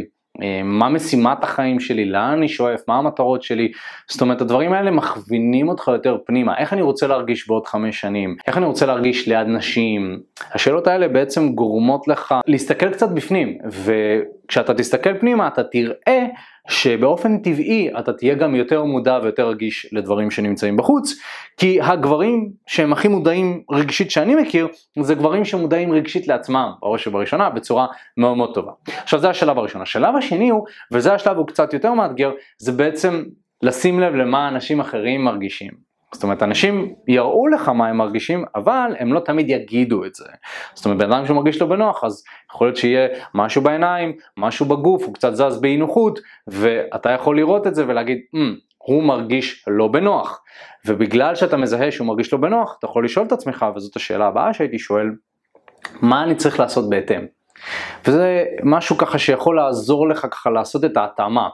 מה 0.65 0.89
משימת 0.89 1.45
החיים 1.45 1.81
שלי, 1.81 2.05
לאן 2.05 2.33
אני 2.33 2.49
שואף, 2.49 2.81
מה 2.89 2.97
המטרות 2.97 3.43
שלי, 3.43 3.73
זאת 4.09 4.21
אומרת 4.21 4.41
הדברים 4.41 4.73
האלה 4.73 4.91
מכווינים 4.91 5.69
אותך 5.69 5.89
יותר 5.89 6.19
פנימה, 6.27 6.59
איך 6.59 6.73
אני 6.73 6.83
רוצה 6.83 7.07
להרגיש 7.07 7.49
בעוד 7.49 7.67
חמש 7.67 8.01
שנים, 8.01 8.37
איך 8.47 8.59
אני 8.59 8.67
רוצה 8.67 8.87
להרגיש 8.87 9.29
ליד 9.29 9.47
נשים, 9.47 10.21
השאלות 10.53 10.87
האלה 10.87 11.09
בעצם 11.09 11.49
גורמות 11.49 12.09
לך 12.09 12.35
להסתכל 12.47 12.91
קצת 12.91 13.11
בפנים, 13.11 13.59
וכשאתה 13.69 14.75
תסתכל 14.75 15.19
פנימה 15.19 15.49
אתה 15.49 15.63
תראה 15.63 16.27
שבאופן 16.69 17.39
טבעי 17.39 17.91
אתה 17.99 18.13
תהיה 18.13 18.35
גם 18.35 18.55
יותר 18.55 18.85
מודע 18.85 19.19
ויותר 19.23 19.49
רגיש 19.49 19.87
לדברים 19.93 20.31
שנמצאים 20.31 20.77
בחוץ, 20.77 21.15
כי 21.57 21.81
הגברים 21.81 22.51
שהם 22.67 22.93
הכי 22.93 23.09
מודעים 23.09 23.63
רגשית 23.71 24.11
שאני 24.11 24.35
מכיר, 24.35 24.69
זה 25.01 25.15
גברים 25.15 25.45
שמודעים 25.45 25.93
רגשית 25.93 26.29
לעצמם, 26.29 26.71
בראש 26.81 27.07
ובראשונה, 27.07 27.51
בצורה 27.51 27.87
מאוד 28.17 28.37
מאוד 28.37 28.55
טובה. 28.55 28.73
עכשיו 29.03 29.21
זה 29.21 29.31
השלב 29.31 29.59
הראשון. 29.59 29.83
השלב 29.83 30.17
השני 30.17 30.49
הוא, 30.49 30.67
וזה 30.93 31.15
השלב 31.15 31.37
הוא 31.37 31.47
קצת 31.47 31.73
יותר 31.73 31.93
מאתגר, 31.93 32.33
זה 32.59 32.73
בעצם 32.73 33.23
לשים 33.63 34.01
לב 34.01 34.15
למה 34.15 34.49
אנשים 34.49 34.81
אחרים 34.81 35.25
מרגישים. 35.25 35.86
זאת 36.17 36.23
אומרת, 36.23 36.43
אנשים 36.43 36.95
יראו 37.09 37.49
לך 37.49 37.69
מה 37.69 37.89
הם 37.89 37.97
מרגישים, 37.97 38.45
אבל 38.55 38.91
הם 38.99 39.13
לא 39.13 39.21
תמיד 39.21 39.51
יגידו 39.51 40.05
את 40.05 40.15
זה. 40.15 40.25
זאת 40.75 40.85
אומרת, 40.85 40.99
בן 40.99 41.13
אדם 41.13 41.27
שמרגיש 41.27 41.61
לו 41.61 41.69
בנוח, 41.69 42.05
אז 42.05 42.25
יכול 42.53 42.67
להיות 42.67 42.77
שיהיה 42.77 43.09
משהו 43.35 43.63
בעיניים, 43.63 44.13
משהו 44.37 44.67
בגוף, 44.67 45.05
הוא 45.05 45.15
קצת 45.15 45.35
זז 45.35 45.61
באי 45.61 45.77
נוחות, 45.77 46.19
ואתה 46.47 47.11
יכול 47.11 47.37
לראות 47.37 47.67
את 47.67 47.75
זה 47.75 47.85
ולהגיד, 47.89 48.19
mm, 48.37 48.39
הוא 48.79 49.03
מרגיש 49.03 49.65
לא 49.69 49.89
בנוח. 49.89 50.43
ובגלל 50.87 51.35
שאתה 51.35 51.57
מזהה 51.57 51.91
שהוא 51.91 52.07
מרגיש 52.07 52.33
לא 52.33 52.39
בנוח, 52.39 52.77
אתה 52.79 52.87
יכול 52.87 53.05
לשאול 53.05 53.27
את 53.27 53.33
עצמך, 53.33 53.67
וזאת 53.77 53.97
השאלה 53.97 54.27
הבאה 54.27 54.55
שהייתי 54.55 54.79
שואל, 54.79 55.11
מה 56.01 56.23
אני 56.23 56.35
צריך 56.35 56.61
לעשות 56.61 56.91
בהתאם? 56.91 57.27
וזה 58.07 58.45
משהו 58.65 58.97
ככה 58.97 59.19
שיכול 59.19 59.57
לעזור 59.57 60.09
לך 60.09 60.27
ככה 60.31 60.51
לעשות 60.51 60.85
את 60.85 60.97
ההתאמה. 60.97 61.49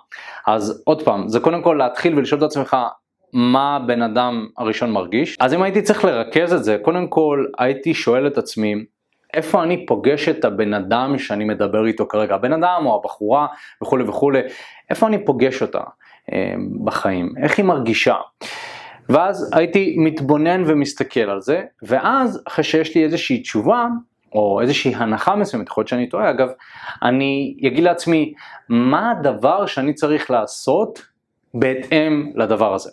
אז 0.47 0.83
עוד 0.87 1.03
פעם, 1.03 1.29
זה 1.29 1.41
קודם 1.41 1.63
כל 1.63 1.75
להתחיל 1.79 2.19
ולשאול 2.19 2.39
את 2.39 2.45
עצמך 2.45 2.77
מה 3.33 3.77
הבן 3.77 4.03
אדם 4.03 4.47
הראשון 4.59 4.93
מרגיש. 4.93 5.37
אז 5.41 5.55
אם 5.55 5.63
הייתי 5.63 5.83
צריך 5.83 6.05
לרכז 6.05 6.53
את 6.53 6.65
זה, 6.65 6.79
קודם 6.83 7.07
כל 7.07 7.47
הייתי 7.59 7.95
שואל 7.95 8.27
את 8.27 8.39
עצמי, 8.39 8.75
איפה 9.35 9.63
אני 9.63 9.87
פוגש 9.87 10.29
את 10.29 10.45
הבן 10.45 10.75
אדם 10.75 11.19
שאני 11.19 11.45
מדבר 11.45 11.87
איתו 11.87 12.07
כרגע, 12.09 12.35
הבן 12.35 12.53
אדם 12.53 12.83
או 12.87 13.01
הבחורה 13.01 13.47
וכולי 13.83 14.05
וכולי, 14.05 14.41
איפה 14.91 15.07
אני 15.07 15.25
פוגש 15.25 15.63
אותה 15.63 15.81
אה, 16.33 16.55
בחיים, 16.85 17.35
איך 17.43 17.59
היא 17.59 17.65
מרגישה. 17.65 18.17
ואז 19.09 19.51
הייתי 19.55 19.97
מתבונן 19.99 20.63
ומסתכל 20.67 21.21
על 21.21 21.41
זה, 21.41 21.63
ואז 21.83 22.43
אחרי 22.49 22.65
שיש 22.65 22.95
לי 22.95 23.05
איזושהי 23.05 23.41
תשובה, 23.41 23.87
או 24.33 24.61
איזושהי 24.61 24.95
הנחה 24.95 25.37
מסוימת, 25.37 25.69
יכול 25.69 25.81
להיות 25.81 25.89
שאני 25.89 26.09
טועה 26.09 26.31
אגב, 26.31 26.49
אני 27.03 27.57
אגיד 27.67 27.85
לעצמי, 27.85 28.35
מה 28.69 29.11
הדבר 29.11 29.67
שאני 29.67 29.95
צריך 29.95 30.31
לעשות 30.31 31.03
בהתאם 31.55 32.33
לדבר 32.35 32.75
הזה. 32.75 32.91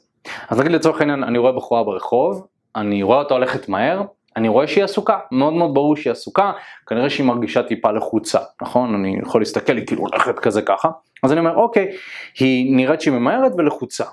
אז 0.50 0.60
נגיד 0.60 0.72
לצורך 0.72 1.00
העניין, 1.02 1.24
אני 1.24 1.38
רואה 1.38 1.52
בחורה 1.52 1.84
ברחוב, 1.84 2.48
אני 2.76 3.04
רואה 3.04 3.18
אותה 3.18 3.34
הולכת 3.34 3.70
מהר, 3.70 4.02
אני 4.38 4.48
רואה 4.48 4.68
שהיא 4.68 4.84
עסוקה, 4.84 5.20
מאוד 5.32 5.54
מאוד 5.54 5.74
ברור 5.74 5.96
שהיא 5.96 6.12
עסוקה, 6.12 6.52
כנראה 6.88 7.10
שהיא 7.10 7.28
מרגישה 7.28 7.64
טיפה 7.64 7.92
לחוצה, 7.92 8.40
נכון? 8.62 8.96
אני 8.96 9.18
יכול 9.24 9.42
להסתכל, 9.42 9.78
היא 9.78 9.88
כאילו 9.88 10.02
הולכת 10.02 10.40
כזה 10.40 10.62
ככה, 10.62 10.90
אז 11.24 11.32
אני 11.32 11.40
אומר, 11.40 11.56
אוקיי, 11.56 11.92
היא 12.40 12.76
נראית 12.76 13.02
שהיא 13.02 13.14
ממהרת 13.14 13.52
ולחוצה. 13.58 14.06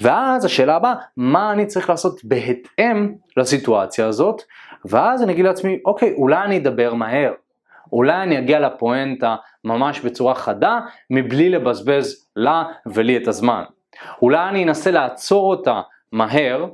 ואז 0.00 0.44
השאלה 0.44 0.76
הבאה, 0.76 0.94
מה 1.16 1.52
אני 1.52 1.66
צריך 1.66 1.90
לעשות 1.90 2.24
בהתאם 2.24 3.14
לסיטואציה 3.36 4.06
הזאת, 4.06 4.42
ואז 4.84 5.22
אני 5.22 5.32
אגיד 5.32 5.44
לעצמי, 5.44 5.78
אוקיי, 5.84 6.14
אולי 6.14 6.44
אני 6.44 6.56
אדבר 6.58 6.94
מהר, 6.94 7.32
אולי 7.92 8.22
אני 8.22 8.38
אגיע 8.38 8.60
לפואנטה 8.60 9.36
ממש 9.64 10.00
בצורה 10.00 10.34
חדה, 10.34 10.80
מבלי 11.10 11.48
לבזבז 11.48 12.28
לה 12.36 12.64
ולי 12.86 13.16
את 13.16 13.28
הזמן. 13.28 13.62
אולי 14.22 14.48
אני 14.48 14.64
אנסה 14.64 14.90
לעצור 14.90 15.50
אותה 15.50 15.80
מהר, 16.12 16.66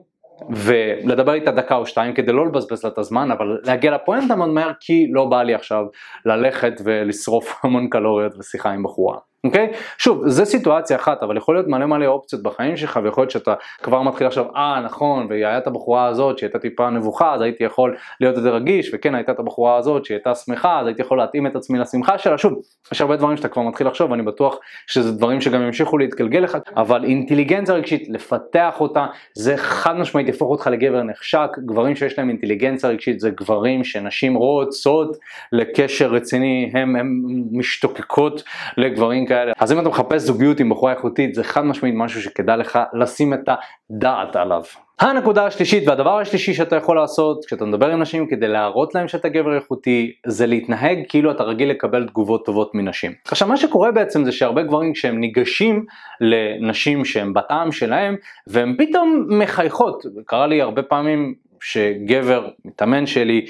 ולדבר 0.51 1.35
איתה 1.35 1.51
דקה 1.51 1.77
או 1.77 1.87
שתיים 1.87 2.15
כדי 2.15 2.33
לא 2.33 2.47
לבזבז 2.47 2.85
לה 2.85 2.91
את 2.91 2.99
הזמן, 2.99 3.31
אבל 3.31 3.59
להגיע 3.65 3.91
לפואנטה 3.91 4.37
מאוד 4.37 4.49
מהר 4.49 4.73
כי 4.81 5.07
לא 5.13 5.25
בא 5.25 5.43
לי 5.43 5.55
עכשיו 5.55 5.85
ללכת 6.25 6.73
ולשרוף 6.85 7.55
המון 7.65 7.89
קלוריות 7.89 8.33
ושיחה 8.39 8.71
עם 8.71 8.83
בחורה. 8.83 9.19
אוקיי? 9.45 9.73
שוב, 9.99 10.29
זו 10.29 10.47
סיטואציה 10.47 10.97
אחת, 10.97 11.23
אבל 11.23 11.37
יכול 11.37 11.55
להיות 11.55 11.69
מלא 11.69 11.87
מלא 11.87 12.07
אופציות 12.07 12.43
בחיים 12.43 12.77
שלך, 12.77 13.01
ויכול 13.03 13.23
להיות 13.23 13.31
שאתה 13.31 13.55
כבר 13.83 14.03
מתחיל 14.03 14.27
עכשיו, 14.27 14.57
אה 14.57 14.81
נכון, 14.85 15.27
והיא 15.29 15.47
הייתה 15.47 15.59
את 15.59 15.67
הבחורה 15.67 16.07
הזאת 16.07 16.39
שהייתה 16.39 16.59
טיפה 16.59 16.91
נבוכה, 16.91 17.35
אז 17.35 17.41
הייתי 17.41 17.65
יכול 17.65 17.97
להיות 18.21 18.37
יותר 18.37 18.55
רגיש, 18.55 18.91
וכן 18.95 19.15
הייתה 19.15 19.33
את 19.33 19.39
הבחורה 19.39 19.77
הזאת 19.77 20.05
שהיא 20.05 20.17
הייתה 20.17 20.35
שמחה, 20.35 20.81
אז 20.81 20.87
הייתי 20.87 21.03
יכול 21.03 21.19
להתאים 21.19 21.47
את 21.47 21.57
עצמי 21.57 21.79
לשמחה 21.79 22.19
שלה, 22.19 22.39
שוב, 22.39 22.53
יש 22.93 23.01
הרבה 23.01 23.17
דברים 23.17 23.37
שאתה 23.37 23.49
כבר 23.49 23.63
מתחיל 23.63 23.87
לחשוב, 23.87 24.11
ואני 24.11 24.23
בטוח 24.23 24.59
שזה 24.87 25.13
דברים 25.13 25.41
שגם 25.41 25.63
ימשיכו 25.63 25.99
להתגלגל 25.99 26.41
לך, 26.41 26.59
אבל 26.77 27.05
אינטליגנציה 27.05 27.75
רגשית, 27.75 28.09
לפתח 28.09 28.81
אותה, 28.81 29.07
זה 29.35 29.57
חד 29.57 29.97
משמעית 29.97 30.27
יהפוך 30.27 30.51
אותך 30.51 30.67
לגבר 30.67 31.03
נחשק, 31.03 31.51
גברים 31.67 31.97
שיש 31.97 32.19
להם 32.19 32.29
אינטליגנציה 32.29 32.91
רגשית 32.91 33.21
זה 33.21 33.31
גברים 33.31 33.85
שנשים 33.85 34.35
רוצות 34.35 35.17
לקשר 35.53 36.11
רציני, 36.11 36.71
הם, 36.75 36.97
הם 36.97 37.23
משתוקקות 37.53 38.43
לגברים 38.77 39.27
כאלה. 39.31 39.53
אז 39.59 39.73
אם 39.73 39.81
אתה 39.81 39.89
מחפש 39.89 40.23
זוגיות 40.23 40.61
עם 40.61 40.71
בחורה 40.71 40.93
איכותית, 40.93 41.35
זה 41.35 41.45
חד 41.45 41.65
משמעית 41.65 41.95
משהו 41.97 42.23
שכדאי 42.23 42.57
לך 42.57 42.79
לשים 42.93 43.35
את 43.35 43.49
הדעת 43.91 44.37
עליו. 44.37 44.63
הנקודה 45.01 45.47
השלישית 45.47 45.89
והדבר 45.89 46.19
השלישי 46.19 46.55
שאתה 46.55 46.77
יכול 46.77 46.97
לעשות 46.97 47.45
כשאתה 47.45 47.65
מדבר 47.65 47.91
עם 47.91 48.03
נשים 48.03 48.27
כדי 48.27 48.49
להראות 48.49 48.95
להם 48.95 49.09
שאתה 49.09 49.29
גבר 49.29 49.55
איכותי 49.57 50.13
זה 50.27 50.47
להתנהג 50.47 50.99
כאילו 51.09 51.31
אתה 51.31 51.43
רגיל 51.43 51.71
לקבל 51.71 52.07
תגובות 52.07 52.47
טובות 52.47 52.75
מנשים. 52.75 53.13
עכשיו 53.25 53.49
מה 53.49 53.57
שקורה 53.57 53.91
בעצם 53.91 54.25
זה 54.25 54.33
שהרבה 54.33 54.63
גברים 54.63 54.93
כשהם 54.93 55.21
ניגשים 55.21 55.85
לנשים 56.21 57.05
שהם 57.05 57.35
בטעם 57.35 57.73
שלהם 57.73 58.17
והם 58.47 58.77
פתאום 58.79 59.27
מחייכות, 59.29 60.03
קרה 60.27 60.47
לי 60.47 60.63
הרבה 60.63 60.83
פעמים 60.83 61.35
שגבר 61.61 62.49
מתאמן 62.65 63.07
שלי 63.07 63.47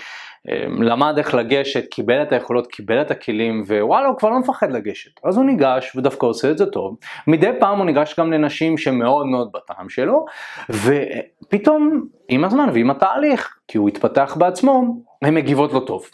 למד 0.81 1.15
איך 1.19 1.35
לגשת, 1.35 1.85
קיבל 1.91 2.23
את 2.23 2.33
היכולות, 2.33 2.67
קיבל 2.67 3.01
את 3.01 3.11
הכלים 3.11 3.63
ווואלה 3.67 4.07
הוא 4.07 4.17
כבר 4.17 4.31
לא 4.31 4.39
מפחד 4.39 4.73
לגשת. 4.73 5.11
אז 5.25 5.37
הוא 5.37 5.45
ניגש 5.45 5.97
ודווקא 5.97 6.27
עושה 6.27 6.51
את 6.51 6.59
זה 6.59 6.67
טוב. 6.67 6.97
מדי 7.27 7.51
פעם 7.61 7.79
הוא 7.79 7.87
ניגש 7.87 8.21
גם 8.21 8.33
לנשים 8.33 8.79
שמאוד 8.79 9.27
מאוד 9.27 9.51
בטעם 9.55 9.89
שלו 9.89 10.25
ופתאום 10.71 12.07
עם 12.29 12.45
הזמן 12.45 12.69
ועם 12.73 12.91
התהליך, 12.91 13.59
כי 13.69 13.79
הוא 13.79 13.89
התפתח 13.89 14.37
בעצמו, 14.39 14.83
הן 15.23 15.35
מגיבות 15.35 15.73
לו 15.73 15.81
טוב. 15.81 16.05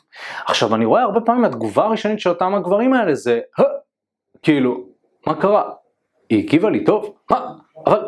עכשיו 0.46 0.74
אני 0.74 0.84
רואה 0.84 1.02
הרבה 1.02 1.20
פעמים 1.20 1.44
התגובה 1.44 1.84
הראשונית 1.84 2.20
של 2.20 2.30
אותם 2.30 2.54
הגברים 2.54 2.92
האלה 2.92 3.14
זה 3.14 3.40
כאילו 4.42 4.84
מה 5.26 5.34
קרה? 5.34 5.70
היא 6.30 6.44
הגיבה 6.44 6.70
לי 6.70 6.84
טוב? 6.84 7.14
מה? 7.30 7.52
אבל 7.86 8.00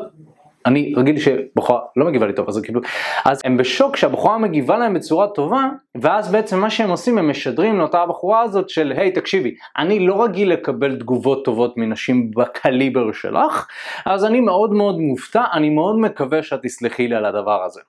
אני 0.69 0.95
רגיל 0.97 1.19
שבחורה 1.19 1.81
לא 1.97 2.07
מגיבה 2.07 2.27
לי 2.27 2.33
טוב, 2.33 2.49
אז 2.49 2.61
כאילו, 2.63 2.81
אז 3.25 3.41
הם 3.45 3.57
בשוק 3.57 3.97
שהבחורה 3.97 4.39
מגיבה 4.39 4.79
להם 4.79 4.95
בצורה 4.95 5.29
טובה, 5.29 5.69
ואז 6.01 6.33
בעצם 6.33 6.61
מה 6.61 6.71
שהם 6.71 6.91
עושים, 6.91 7.19
הם 7.19 7.31
משדרים 7.31 7.79
לאותה 7.79 8.03
הבחורה 8.03 8.43
הזאת 8.43 8.69
של, 8.69 8.93
היי 8.97 9.09
hey, 9.09 9.15
תקשיבי, 9.15 9.55
אני 9.79 10.07
לא 10.07 10.25
רגיל 10.25 10.53
לקבל 10.53 10.97
תגובות 10.97 11.45
טובות 11.45 11.77
מנשים 11.77 12.31
בקליבר 12.31 13.13
שלך, 13.13 13.67
אז 14.07 14.25
אני 14.25 14.41
מאוד 14.41 14.73
מאוד 14.73 14.99
מופתע, 14.99 15.43
אני 15.53 15.71
מאוד 15.71 15.99
מקווה 15.99 16.43
שאת 16.43 16.61
תסלחי 16.63 17.09
לי 17.09 17.15
על 17.15 17.25
הדבר 17.25 17.65
הזה. 17.65 17.81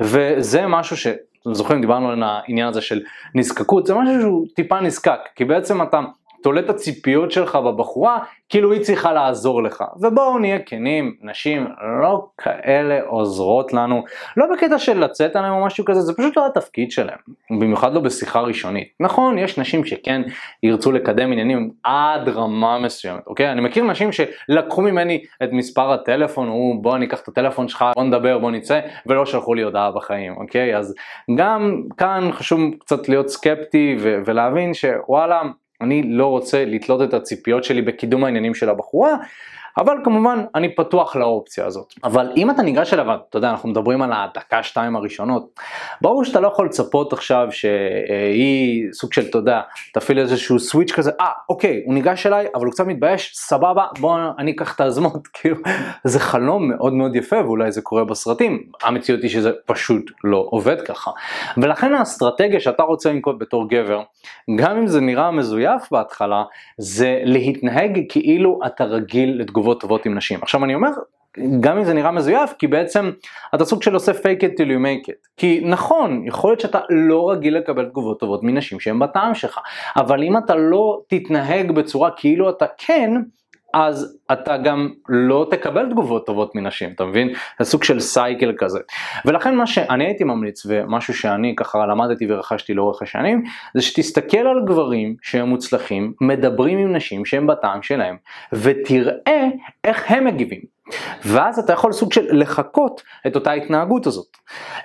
וזה 0.00 0.66
משהו 0.66 0.96
ש... 0.96 1.06
אתם 1.42 1.54
זוכרים, 1.54 1.80
דיברנו 1.80 2.10
על 2.10 2.22
העניין 2.22 2.68
הזה 2.68 2.80
של 2.80 3.00
נזקקות, 3.34 3.86
זה 3.86 3.94
משהו 3.94 4.20
שהוא 4.20 4.46
טיפה 4.54 4.80
נזקק, 4.80 5.20
כי 5.36 5.44
בעצם 5.44 5.82
אתה 5.82 6.00
תולה 6.42 6.60
את 6.60 6.70
הציפיות 6.70 7.30
שלך 7.30 7.56
בבחורה, 7.56 8.18
כאילו 8.48 8.72
היא 8.72 8.80
צריכה 8.80 9.12
לעזור 9.12 9.62
לך. 9.62 9.84
ובואו 10.00 10.38
נהיה 10.38 10.58
כנים, 10.58 11.14
נשים 11.22 11.66
לא 12.02 12.28
כאלה 12.38 13.00
עוזרות 13.06 13.72
לנו, 13.72 14.02
לא 14.36 14.46
בקטע 14.52 14.78
של 14.78 15.04
לצאת 15.04 15.36
עליהם 15.36 15.52
או 15.52 15.66
משהו 15.66 15.84
כזה, 15.84 16.00
זה 16.00 16.12
פשוט 16.16 16.36
לא 16.36 16.46
התפקיד 16.46 16.90
שלהם, 16.90 17.18
במיוחד 17.50 17.94
לא 17.94 18.00
בשיחה 18.00 18.40
ראשונית. 18.40 18.88
נכון, 19.00 19.38
יש 19.38 19.58
נשים 19.58 19.84
שכן 19.84 20.22
ירצו 20.62 20.92
לקדם 20.92 21.32
עניינים 21.32 21.70
עד 21.84 22.28
רמה 22.28 22.78
מסוימת, 22.78 23.26
אוקיי? 23.26 23.52
אני 23.52 23.60
מכיר 23.60 23.84
נשים 23.84 24.10
שלקחו 24.12 24.82
ממני 24.82 25.24
את 25.42 25.48
מספר 25.52 25.92
הטלפון, 25.92 26.48
הוא 26.48 26.82
בוא 26.82 26.98
ניקח 26.98 27.20
את 27.20 27.28
הטלפון 27.28 27.68
שלך, 27.68 27.84
בוא 27.96 28.04
נדבר, 28.04 28.38
בוא 28.38 28.50
נצא, 28.50 28.80
ולא 29.06 29.26
שלחו 29.26 29.54
לי 29.54 29.62
הודעה 29.62 29.90
בחיים, 29.90 30.36
אוקיי? 30.36 30.76
אז 30.76 30.94
גם 31.34 31.82
כאן 31.96 32.28
חשוב 32.32 32.60
קצת 32.80 33.08
להיות 33.08 33.28
סקפטי 33.28 33.96
ולהבין 34.00 34.74
שוואלה, 34.74 35.42
אני 35.80 36.02
לא 36.02 36.26
רוצה 36.26 36.64
לתלות 36.64 37.02
את 37.02 37.14
הציפיות 37.14 37.64
שלי 37.64 37.82
בקידום 37.82 38.24
העניינים 38.24 38.54
של 38.54 38.68
הבחורה, 38.68 39.16
אבל 39.78 39.96
כמובן 40.04 40.44
אני 40.54 40.74
פתוח 40.74 41.16
לאופציה 41.16 41.66
הזאת. 41.66 41.94
אבל 42.04 42.32
אם 42.36 42.50
אתה 42.50 42.62
ניגש 42.62 42.94
אליו, 42.94 43.18
אתה 43.28 43.38
יודע, 43.38 43.50
אנחנו 43.50 43.68
מדברים 43.68 44.02
על 44.02 44.12
הדקה 44.12 44.62
שתיים 44.62 44.96
הראשונות, 44.96 45.60
ברור 46.00 46.24
שאתה 46.24 46.40
לא 46.40 46.48
יכול 46.48 46.66
לצפות 46.66 47.12
עכשיו 47.12 47.48
שהיא 47.50 48.92
סוג 48.92 49.12
של, 49.12 49.26
אתה 49.26 49.38
יודע, 49.38 49.60
תפעיל 49.94 50.18
איזשהו 50.18 50.58
סוויץ' 50.58 50.92
כזה, 50.92 51.10
אה, 51.20 51.26
אוקיי, 51.48 51.82
הוא 51.84 51.94
ניגש 51.94 52.26
אליי, 52.26 52.46
אבל 52.54 52.64
הוא 52.64 52.72
קצת 52.72 52.86
מתבייש, 52.86 53.32
סבבה, 53.34 53.86
בוא 54.00 54.18
אני 54.38 54.50
אקח 54.50 54.74
את 54.74 54.80
הזמות, 54.80 55.28
כאילו, 55.34 55.56
זה 56.04 56.20
חלום 56.20 56.68
מאוד 56.68 56.92
מאוד 56.92 57.16
יפה, 57.16 57.36
ואולי 57.44 57.72
זה 57.72 57.82
קורה 57.82 58.04
בסרטים, 58.04 58.62
המציאות 58.82 59.22
היא 59.22 59.30
שזה 59.30 59.50
פשוט 59.66 60.10
לא 60.24 60.46
עובד 60.50 60.80
ככה. 60.80 61.10
ולכן 61.56 61.94
האסטרטגיה 61.94 62.60
שאתה 62.60 62.82
רוצה 62.82 63.12
לנקוט 63.12 63.36
בתור 63.38 63.68
גבר, 63.68 64.02
גם 64.56 64.76
אם 64.76 64.86
זה 64.86 65.00
נראה 65.00 65.30
מזויף 65.30 65.90
בהתחלה, 65.90 66.42
זה 66.78 67.20
להתנהג 67.24 68.00
כאילו 68.08 68.60
אתה 68.66 68.84
רגיל 68.84 69.40
לתגובה. 69.40 69.59
תגובות 69.60 69.80
טובות 69.80 70.06
עם 70.06 70.14
נשים. 70.14 70.38
עכשיו 70.42 70.64
אני 70.64 70.74
אומר, 70.74 70.88
גם 71.60 71.78
אם 71.78 71.84
זה 71.84 71.94
נראה 71.94 72.10
מזויף, 72.10 72.52
כי 72.58 72.66
בעצם 72.66 73.10
אתה 73.54 73.64
סוג 73.64 73.82
של 73.82 73.94
עושה 73.94 74.12
fake 74.12 74.40
it 74.40 74.52
till 74.58 74.68
you 74.68 74.80
make 74.84 75.08
it. 75.08 75.28
כי 75.36 75.60
נכון, 75.64 76.26
יכול 76.26 76.50
להיות 76.50 76.60
שאתה 76.60 76.80
לא 76.90 77.30
רגיל 77.30 77.56
לקבל 77.56 77.84
תגובות 77.84 78.20
טובות 78.20 78.42
מנשים 78.42 78.80
שהן 78.80 78.98
בטעם 78.98 79.34
שלך, 79.34 79.58
אבל 79.96 80.22
אם 80.22 80.36
אתה 80.36 80.54
לא 80.54 81.00
תתנהג 81.08 81.72
בצורה 81.72 82.10
כאילו 82.10 82.50
אתה 82.50 82.66
כן, 82.78 83.10
אז 83.74 84.18
אתה 84.32 84.56
גם 84.56 84.88
לא 85.08 85.46
תקבל 85.50 85.90
תגובות 85.90 86.26
טובות 86.26 86.54
מנשים, 86.54 86.90
אתה 86.92 87.04
מבין? 87.04 87.32
זה 87.58 87.64
סוג 87.64 87.84
של 87.84 88.00
סייקל 88.00 88.52
כזה. 88.58 88.78
ולכן 89.24 89.54
מה 89.54 89.66
שאני 89.66 90.04
הייתי 90.04 90.24
ממליץ, 90.24 90.66
ומשהו 90.68 91.14
שאני 91.14 91.54
ככה 91.56 91.86
למדתי 91.86 92.32
ורכשתי 92.32 92.74
לאורך 92.74 93.02
השנים, 93.02 93.42
זה 93.74 93.82
שתסתכל 93.82 94.38
על 94.38 94.64
גברים 94.66 95.16
שהם 95.22 95.48
מוצלחים, 95.48 96.12
מדברים 96.20 96.78
עם 96.78 96.96
נשים 96.96 97.24
שהם 97.24 97.46
בטעם 97.46 97.82
שלהם, 97.82 98.16
ותראה 98.52 99.46
איך 99.84 100.10
הם 100.10 100.24
מגיבים. 100.24 100.79
ואז 101.24 101.58
אתה 101.58 101.72
יכול 101.72 101.92
סוג 101.92 102.12
של 102.12 102.26
לחקות 102.32 103.02
את 103.26 103.34
אותה 103.34 103.52
התנהגות 103.52 104.06
הזאת. 104.06 104.26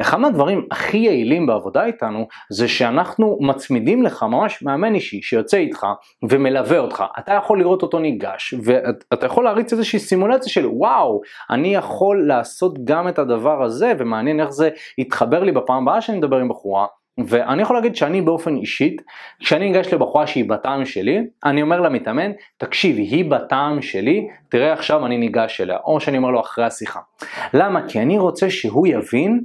אחד 0.01 0.19
מהדברים 0.19 0.67
הכי 0.71 0.97
יעילים 0.97 1.45
בעבודה 1.45 1.85
איתנו 1.85 2.27
זה 2.50 2.67
שאנחנו 2.67 3.38
מצמידים 3.41 4.03
לך 4.03 4.24
ממש 4.24 4.62
מאמן 4.62 4.95
אישי 4.95 5.21
שיוצא 5.21 5.57
איתך 5.57 5.85
ומלווה 6.29 6.79
אותך. 6.79 7.03
אתה 7.19 7.33
יכול 7.33 7.59
לראות 7.59 7.81
אותו 7.81 8.00
ניגש 8.00 8.53
ואתה 8.63 9.25
יכול 9.25 9.43
להריץ 9.43 9.71
איזושהי 9.71 10.00
סימולציה 10.00 10.51
של 10.51 10.65
וואו, 10.65 11.21
אני 11.50 11.75
יכול 11.75 12.27
לעשות 12.27 12.83
גם 12.83 13.07
את 13.07 13.19
הדבר 13.19 13.63
הזה 13.63 13.93
ומעניין 13.97 14.39
איך 14.39 14.50
זה 14.50 14.69
יתחבר 14.97 15.43
לי 15.43 15.51
בפעם 15.51 15.88
הבאה 15.88 16.01
שאני 16.01 16.17
מדבר 16.17 16.38
עם 16.38 16.50
בחורה. 16.50 16.85
ואני 17.27 17.62
יכול 17.62 17.75
להגיד 17.75 17.95
שאני 17.95 18.22
באופן 18.22 18.55
אישית, 18.55 19.01
כשאני 19.39 19.72
ניגש 19.72 19.93
לבחורה 19.93 20.27
שהיא 20.27 20.50
בטעם 20.50 20.86
שלי, 20.86 21.19
אני 21.45 21.62
אומר 21.62 21.81
למתאמן, 21.81 22.31
תקשיב, 22.57 22.98
היא 22.98 23.31
בטעם 23.31 23.81
שלי, 23.81 24.27
תראה 24.50 24.74
עכשיו 24.74 25.05
אני 25.05 25.17
ניגש 25.17 25.62
אליה, 25.62 25.77
או 25.86 26.00
שאני 26.00 26.17
אומר 26.17 26.31
לו 26.31 26.39
אחרי 26.39 26.65
השיחה. 26.65 27.00
למה? 27.53 27.88
כי 27.88 28.01
אני 28.01 28.17
רוצה 28.17 28.50
שהוא 28.50 28.88
יבין 28.88 29.41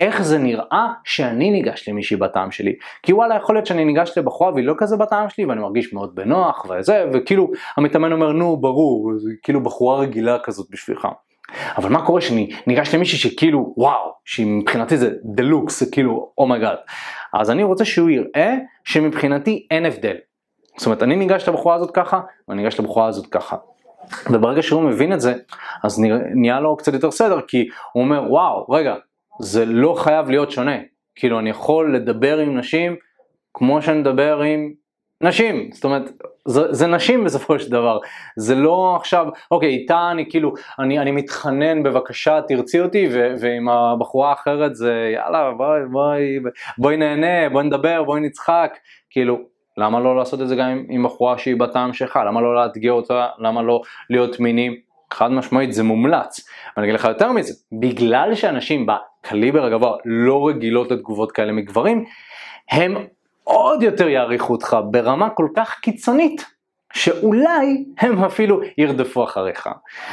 איך 0.00 0.22
זה 0.22 0.38
נראה 0.38 0.86
שאני 1.04 1.50
ניגש 1.50 1.88
למישהי 1.88 2.16
בטעם 2.16 2.50
שלי. 2.50 2.74
כי 3.02 3.12
וואלה 3.12 3.36
יכול 3.36 3.54
להיות 3.54 3.66
שאני 3.66 3.84
ניגש 3.84 4.18
לבחורה 4.18 4.52
והיא 4.52 4.66
לא 4.66 4.74
כזה 4.78 4.96
בטעם 4.96 5.28
שלי 5.28 5.44
ואני 5.44 5.60
מרגיש 5.60 5.92
מאוד 5.92 6.14
בנוח 6.14 6.66
וזה, 6.70 7.04
וכאילו 7.12 7.50
המתאמן 7.76 8.12
אומר 8.12 8.32
נו 8.32 8.56
ברור, 8.56 9.12
כאילו 9.42 9.62
בחורה 9.62 9.98
רגילה 9.98 10.38
כזאת 10.38 10.66
בשבילך. 10.70 11.08
אבל 11.76 11.90
מה 11.90 12.06
קורה 12.06 12.20
שאני 12.20 12.50
ניגש 12.66 12.94
למישהי 12.94 13.18
שכאילו 13.18 13.74
וואו, 13.76 14.12
שמבחינתי 14.24 14.96
זה 14.96 15.10
דלוקס, 15.24 15.80
זה 15.80 15.92
כאילו 15.92 16.32
oh 16.38 16.48
my 16.48 16.57
god. 16.57 16.76
Oh 16.76 17.38
אז 17.40 17.50
אני 17.50 17.62
רוצה 17.62 17.84
שהוא 17.84 18.10
יראה 18.10 18.54
שמבחינתי 18.84 19.66
אין 19.70 19.86
הבדל. 19.86 20.16
זאת 20.76 20.86
אומרת 20.86 21.02
אני 21.02 21.16
ניגש 21.16 21.48
לבחורה 21.48 21.74
הזאת 21.74 21.90
ככה 21.90 22.20
ואני 22.48 22.62
ניגש 22.62 22.80
לבחורה 22.80 23.06
הזאת 23.06 23.26
ככה. 23.26 23.56
וברגע 24.30 24.62
שהוא 24.62 24.82
מבין 24.82 25.12
את 25.12 25.20
זה 25.20 25.34
אז 25.84 26.00
נהיה 26.34 26.60
לו 26.60 26.76
קצת 26.76 26.94
יותר 26.94 27.10
סדר 27.10 27.40
כי 27.40 27.68
הוא 27.92 28.02
אומר 28.04 28.22
וואו 28.30 28.66
רגע 28.70 28.94
זה 29.40 29.64
לא 29.64 29.94
חייב 29.98 30.30
להיות 30.30 30.50
שונה 30.50 30.76
כאילו 31.14 31.38
אני 31.38 31.50
יכול 31.50 31.96
לדבר 31.96 32.38
עם 32.38 32.58
נשים 32.58 32.96
כמו 33.54 33.82
שאני 33.82 33.98
מדבר 33.98 34.40
עם 34.40 34.72
נשים, 35.20 35.70
זאת 35.72 35.84
אומרת, 35.84 36.10
זה, 36.44 36.72
זה 36.72 36.86
נשים 36.86 37.24
בסופו 37.24 37.58
של 37.58 37.70
דבר, 37.70 37.98
זה 38.36 38.54
לא 38.54 38.96
עכשיו, 39.00 39.26
אוקיי, 39.50 39.68
איתה 39.68 40.10
אני 40.10 40.30
כאילו, 40.30 40.52
אני, 40.78 40.98
אני 40.98 41.10
מתחנן 41.10 41.82
בבקשה 41.82 42.40
תרצי 42.48 42.80
אותי, 42.80 43.08
ו, 43.12 43.34
ועם 43.40 43.68
הבחורה 43.68 44.30
האחרת 44.30 44.74
זה 44.76 45.10
יאללה 45.14 45.52
בואי 45.52 45.80
בואי 45.90 46.38
בואי 46.78 46.96
נהנה, 46.96 47.48
בואי 47.48 47.64
נדבר, 47.64 48.04
בואי 48.04 48.20
נצחק, 48.20 48.78
כאילו, 49.10 49.38
למה 49.76 50.00
לא 50.00 50.16
לעשות 50.16 50.40
את 50.40 50.48
זה 50.48 50.56
גם 50.56 50.68
עם, 50.68 50.86
עם 50.88 51.04
בחורה 51.04 51.38
שהיא 51.38 51.56
בטעם 51.56 51.92
שלך, 51.92 52.18
למה 52.26 52.40
לא 52.40 52.54
לאתגר 52.54 52.92
אותה, 52.92 53.26
למה 53.38 53.62
לא 53.62 53.80
להיות 54.10 54.40
מינים, 54.40 54.74
חד 55.12 55.32
משמעית 55.32 55.72
זה 55.72 55.82
מומלץ, 55.82 56.48
ואני 56.76 56.86
אגיד 56.86 57.00
לך 57.00 57.04
יותר 57.04 57.32
מזה, 57.32 57.54
בגלל 57.72 58.34
שאנשים 58.34 58.86
בקליבר 58.86 59.64
הגבוה 59.64 59.96
לא 60.04 60.48
רגילות 60.48 60.90
לתגובות 60.90 61.32
כאלה 61.32 61.52
מגברים, 61.52 62.04
הם 62.70 63.06
עוד 63.44 63.82
יותר 63.82 64.08
יעריכו 64.08 64.52
אותך 64.52 64.76
ברמה 64.90 65.30
כל 65.30 65.48
כך 65.56 65.80
קיצונית, 65.80 66.44
שאולי 66.92 67.84
הם 67.98 68.24
אפילו 68.24 68.60
ירדפו 68.78 69.24
אחריך. 69.24 69.68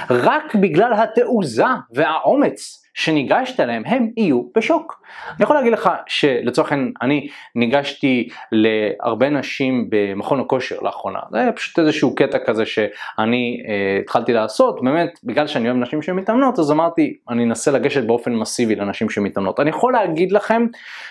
רק 0.09 0.55
בגלל 0.55 0.93
התעוזה 0.93 1.65
והאומץ 1.91 2.81
שניגשת 2.93 3.59
אליהם 3.59 3.83
הם 3.85 4.09
יהיו 4.17 4.41
בשוק. 4.55 5.01
אני 5.29 5.43
יכול 5.43 5.55
להגיד 5.55 5.73
לך 5.73 5.89
שלצורך 6.07 6.71
העניין 6.71 6.93
אני 7.01 7.27
ניגשתי 7.55 8.29
להרבה 8.51 9.29
נשים 9.29 9.89
במכון 9.89 10.39
הכושר 10.39 10.75
לאחרונה, 10.81 11.19
זה 11.31 11.37
היה 11.39 11.51
פשוט 11.51 11.79
איזשהו 11.79 12.15
קטע 12.15 12.37
כזה 12.45 12.65
שאני 12.65 13.63
אה, 13.67 13.99
התחלתי 14.01 14.33
לעשות, 14.33 14.83
באמת 14.83 15.19
בגלל 15.23 15.47
שאני 15.47 15.69
אוהב 15.69 15.77
נשים 15.77 16.01
שמתאמנות 16.01 16.59
אז 16.59 16.71
אמרתי 16.71 17.17
אני 17.29 17.43
אנסה 17.43 17.71
לגשת 17.71 18.03
באופן 18.03 18.33
מסיבי 18.33 18.75
לנשים 18.75 19.09
שמתאמנות. 19.09 19.59
אני 19.59 19.69
יכול 19.69 19.93
להגיד 19.93 20.31
לכם 20.31 20.67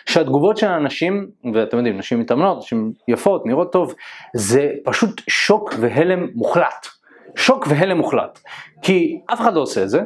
שהתגובות 0.06 0.56
של 0.56 0.66
האנשים, 0.66 1.26
ואתם 1.54 1.76
יודעים 1.76 1.98
נשים 1.98 2.20
מתאמנות, 2.20 2.58
נשים 2.58 2.92
יפות, 3.08 3.46
נראות 3.46 3.72
טוב, 3.72 3.94
זה 4.34 4.70
פשוט 4.84 5.20
שוק 5.28 5.74
והלם 5.80 6.26
מוחלט. 6.34 6.86
שוק 7.36 7.66
והלם 7.68 7.96
מוחלט. 7.96 8.38
כי 8.82 9.20
אף 9.32 9.40
אחד 9.40 9.54
לא 9.54 9.60
עושה 9.60 9.82
את 9.82 9.88
זה, 9.88 10.00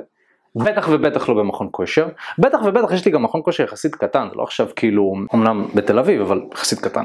בטח 0.56 0.88
ובטח 0.90 1.28
לא 1.28 1.34
במכון 1.34 1.68
כושר, 1.70 2.09
בטח 2.38 2.59
ובטח 2.64 2.92
יש 2.92 3.05
לי 3.05 3.11
גם 3.11 3.22
מכון 3.22 3.40
כושר 3.44 3.64
יחסית 3.64 3.94
קטן, 3.94 4.26
זה 4.31 4.37
לא 4.37 4.42
עכשיו 4.42 4.66
כאילו, 4.76 5.14
אמנם 5.35 5.66
בתל 5.74 5.98
אביב, 5.98 6.20
אבל 6.20 6.42
יחסית 6.52 6.81
קטן. 6.81 7.05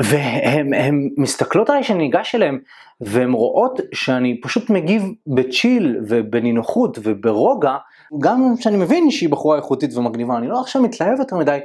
והן 0.00 1.08
מסתכלות 1.16 1.70
עליי 1.70 1.84
שאני 1.84 1.98
ניגש 1.98 2.34
אליהן, 2.34 2.58
והן 3.00 3.32
רואות 3.32 3.80
שאני 3.94 4.40
פשוט 4.40 4.70
מגיב 4.70 5.02
בצ'יל 5.26 6.00
ובנינוחות 6.08 6.98
וברוגע, 7.02 7.76
גם 8.20 8.54
כשאני 8.58 8.76
מבין 8.76 9.10
שהיא 9.10 9.28
בחורה 9.30 9.56
איכותית 9.56 9.96
ומגניבה, 9.96 10.36
אני 10.36 10.48
לא 10.48 10.60
עכשיו 10.60 10.82
מתלהב 10.82 11.18
יותר 11.18 11.36
מדי, 11.36 11.58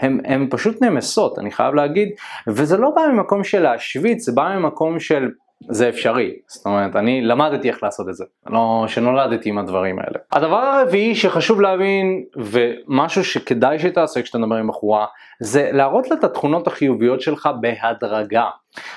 הן 0.00 0.46
פשוט 0.50 0.82
נמסות, 0.82 1.38
אני 1.38 1.50
חייב 1.50 1.74
להגיד, 1.74 2.08
וזה 2.46 2.76
לא 2.76 2.90
בא 2.90 3.02
ממקום 3.12 3.44
של 3.44 3.62
להשוויץ, 3.62 4.24
זה 4.24 4.32
בא 4.32 4.56
ממקום 4.58 5.00
של 5.00 5.28
זה 5.68 5.88
אפשרי, 5.88 6.32
זאת 6.46 6.66
אומרת 6.66 6.96
אני 6.96 7.22
למדתי 7.22 7.68
איך 7.68 7.82
לעשות 7.82 8.08
את 8.08 8.14
זה, 8.14 8.24
לא 8.46 8.84
שנולדתי 8.88 9.48
עם 9.48 9.58
הדברים 9.58 9.98
האלה. 9.98 10.18
הדבר 10.32 10.56
הרביעי 10.56 11.14
שחשוב 11.14 11.60
להבין 11.60 12.24
ומשהו 12.36 13.24
שכדאי 13.24 13.78
שתעשה 13.78 14.22
כשאתה 14.22 14.38
מדבר 14.38 14.56
עם 14.56 14.68
בחורה 14.68 15.06
זה 15.40 15.70
להראות 15.72 16.10
לה 16.10 16.16
את 16.16 16.24
התכונות 16.24 16.66
החיוביות 16.66 17.20
שלך 17.20 17.48
בהדרגה. 17.60 18.44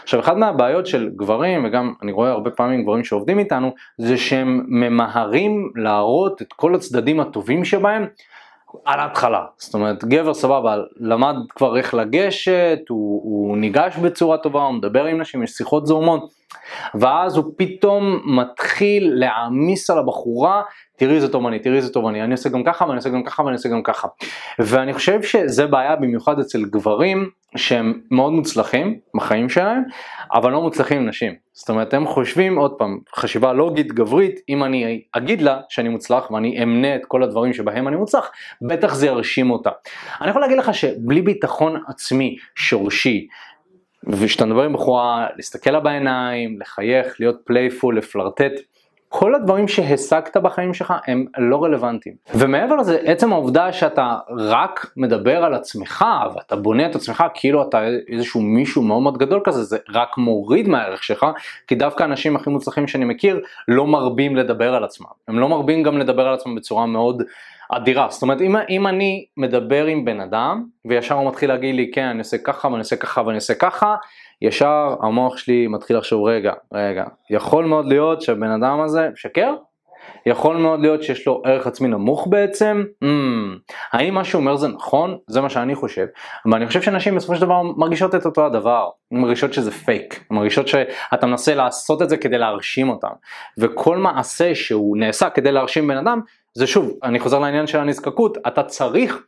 עכשיו 0.03 0.19
אחת 0.19 0.35
מהבעיות 0.35 0.87
של 0.87 1.09
גברים 1.15 1.65
וגם 1.65 1.93
אני 2.01 2.11
רואה 2.11 2.29
הרבה 2.29 2.51
פעמים 2.51 2.83
גברים 2.83 3.03
שעובדים 3.03 3.39
איתנו 3.39 3.73
זה 3.97 4.17
שהם 4.17 4.65
ממהרים 4.67 5.71
להראות 5.75 6.41
את 6.41 6.53
כל 6.53 6.75
הצדדים 6.75 7.19
הטובים 7.19 7.65
שבהם 7.65 8.07
על 8.85 8.99
ההתחלה, 8.99 9.45
זאת 9.57 9.73
אומרת 9.73 10.05
גבר 10.05 10.33
סבבה 10.33 10.77
למד 10.99 11.35
כבר 11.55 11.77
איך 11.77 11.93
לגשת, 11.93 12.79
הוא, 12.89 13.21
הוא 13.23 13.57
ניגש 13.57 13.97
בצורה 13.97 14.37
טובה, 14.37 14.63
הוא 14.63 14.73
מדבר 14.73 15.05
עם 15.05 15.21
נשים, 15.21 15.43
יש 15.43 15.51
שיחות 15.51 15.85
זורמות 15.85 16.33
ואז 16.95 17.37
הוא 17.37 17.53
פתאום 17.57 18.21
מתחיל 18.25 19.11
להעמיס 19.15 19.89
על 19.89 19.97
הבחורה, 19.97 20.61
תראי 20.97 21.15
איזה 21.15 21.31
טוב 21.31 21.47
אני, 21.47 21.59
תראי 21.59 21.75
איזה 21.75 21.93
טוב 21.93 22.05
אני, 22.05 22.23
אני 22.23 22.31
עושה 22.31 22.49
גם 22.49 22.63
ככה 22.63 22.85
ואני 22.85 22.95
עושה 22.97 23.09
גם 23.09 23.23
ככה 23.23 23.43
ואני 23.43 23.55
עושה 23.55 23.69
גם 23.69 23.83
ככה. 23.83 24.07
ואני 24.59 24.93
חושב 24.93 25.21
שזה 25.23 25.67
בעיה 25.67 25.95
במיוחד 25.95 26.39
אצל 26.39 26.65
גברים 26.65 27.29
שהם 27.55 28.01
מאוד 28.11 28.33
מוצלחים 28.33 28.99
בחיים 29.15 29.49
שלהם, 29.49 29.83
אבל 30.33 30.51
לא 30.51 30.61
מוצלחים 30.61 30.97
עם 30.97 31.09
נשים. 31.09 31.33
זאת 31.53 31.69
אומרת 31.69 31.93
הם 31.93 32.07
חושבים 32.07 32.57
עוד 32.57 32.73
פעם, 32.77 32.99
חשיבה 33.15 33.53
לוגית 33.53 33.91
גברית, 33.93 34.39
אם 34.49 34.63
אני 34.63 35.01
אגיד 35.11 35.41
לה 35.41 35.61
שאני 35.69 35.89
מוצלח 35.89 36.31
ואני 36.31 36.63
אמנה 36.63 36.95
את 36.95 37.05
כל 37.07 37.23
הדברים 37.23 37.53
שבהם 37.53 37.87
אני 37.87 37.95
מוצלח, 37.95 38.31
בטח 38.61 38.93
זה 38.93 39.07
ירשים 39.07 39.51
אותה. 39.51 39.69
אני 40.21 40.29
יכול 40.29 40.41
להגיד 40.41 40.57
לך 40.57 40.73
שבלי 40.73 41.21
ביטחון 41.21 41.81
עצמי 41.87 42.35
שורשי, 42.55 43.27
וכשאתה 44.07 44.45
מדבר 44.45 44.63
עם 44.63 44.73
בחורה, 44.73 45.27
להסתכל 45.35 45.71
לה 45.71 45.79
בעיניים, 45.79 46.61
לחייך, 46.61 47.15
להיות 47.19 47.41
playful, 47.45 47.97
לפלרטט, 47.97 48.51
כל 49.15 49.35
הדברים 49.35 49.67
שהשגת 49.67 50.37
בחיים 50.37 50.73
שלך 50.73 50.93
הם 51.07 51.25
לא 51.37 51.63
רלוונטיים. 51.63 52.15
ומעבר 52.35 52.75
לזה, 52.75 52.99
עצם 53.03 53.33
העובדה 53.33 53.71
שאתה 53.71 54.17
רק 54.37 54.91
מדבר 54.97 55.43
על 55.43 55.53
עצמך 55.53 56.05
ואתה 56.35 56.55
בונה 56.55 56.85
את 56.85 56.95
עצמך 56.95 57.23
כאילו 57.33 57.61
אתה 57.61 57.81
איזשהו 58.07 58.41
מישהו 58.41 58.81
מאוד 58.81 59.01
מאוד 59.01 59.17
גדול 59.17 59.41
כזה, 59.43 59.63
זה 59.63 59.77
רק 59.89 60.17
מוריד 60.17 60.67
מהערך 60.67 61.03
שלך, 61.03 61.25
כי 61.67 61.75
דווקא 61.75 62.03
האנשים 62.03 62.35
הכי 62.35 62.49
מוצלחים 62.49 62.87
שאני 62.87 63.05
מכיר 63.05 63.39
לא 63.67 63.87
מרבים 63.87 64.35
לדבר 64.35 64.75
על 64.75 64.83
עצמם. 64.83 65.07
הם 65.27 65.39
לא 65.39 65.49
מרבים 65.49 65.83
גם 65.83 65.97
לדבר 65.97 66.27
על 66.27 66.33
עצמם 66.33 66.55
בצורה 66.55 66.85
מאוד 66.85 67.23
אדירה. 67.77 68.07
זאת 68.09 68.21
אומרת, 68.21 68.41
אם, 68.41 68.55
אם 68.69 68.87
אני 68.87 69.25
מדבר 69.37 69.85
עם 69.85 70.05
בן 70.05 70.19
אדם, 70.19 70.65
וישר 70.85 71.15
הוא 71.15 71.27
מתחיל 71.27 71.49
להגיד 71.49 71.75
לי, 71.75 71.91
כן, 71.93 72.05
אני 72.05 72.19
עושה 72.19 72.37
ככה 72.37 72.67
ואני 72.67 72.79
עושה 72.79 72.95
ככה 72.95 73.21
ואני 73.25 73.35
עושה 73.35 73.53
ככה, 73.53 73.95
ישר 74.41 74.95
המוח 75.01 75.37
שלי 75.37 75.67
מתחיל 75.67 75.97
לחשוב, 75.97 76.27
רגע, 76.27 76.53
רגע, 76.73 77.03
יכול 77.29 77.65
מאוד 77.65 77.85
להיות 77.87 78.21
שהבן 78.21 78.51
אדם 78.51 78.81
הזה 78.81 79.09
משקר? 79.13 79.53
יכול 80.25 80.57
מאוד 80.57 80.79
להיות 80.79 81.03
שיש 81.03 81.27
לו 81.27 81.41
ערך 81.45 81.67
עצמי 81.67 81.87
נמוך 81.87 82.27
בעצם? 82.29 82.83
Mm, 83.03 83.07
האם 83.91 84.13
מה 84.13 84.23
שהוא 84.23 84.39
אומר 84.39 84.55
זה 84.55 84.67
נכון? 84.67 85.17
זה 85.27 85.41
מה 85.41 85.49
שאני 85.49 85.75
חושב. 85.75 86.05
ואני 86.51 86.67
חושב 86.67 86.81
שנשים 86.81 87.15
בסופו 87.15 87.35
של 87.35 87.41
דבר 87.41 87.61
מרגישות 87.61 88.15
את 88.15 88.25
אותו 88.25 88.45
הדבר. 88.45 88.89
הן 89.11 89.21
מרגישות 89.21 89.53
שזה 89.53 89.71
פייק. 89.71 90.25
הן 90.29 90.37
מרגישות 90.37 90.67
שאתה 90.67 91.25
מנסה 91.25 91.55
לעשות 91.55 92.01
את 92.01 92.09
זה 92.09 92.17
כדי 92.17 92.37
להרשים 92.37 92.89
אותם. 92.89 93.11
וכל 93.57 93.97
מעשה 93.97 94.55
שהוא 94.55 94.97
נעשה 94.97 95.29
כדי 95.29 95.51
להרשים 95.51 95.87
בן 95.87 95.97
אדם, 95.97 96.21
זה 96.53 96.67
שוב, 96.67 96.91
אני 97.03 97.19
חוזר 97.19 97.39
לעניין 97.39 97.67
של 97.67 97.79
הנזקקות, 97.79 98.37
אתה 98.47 98.63
צריך 98.63 99.23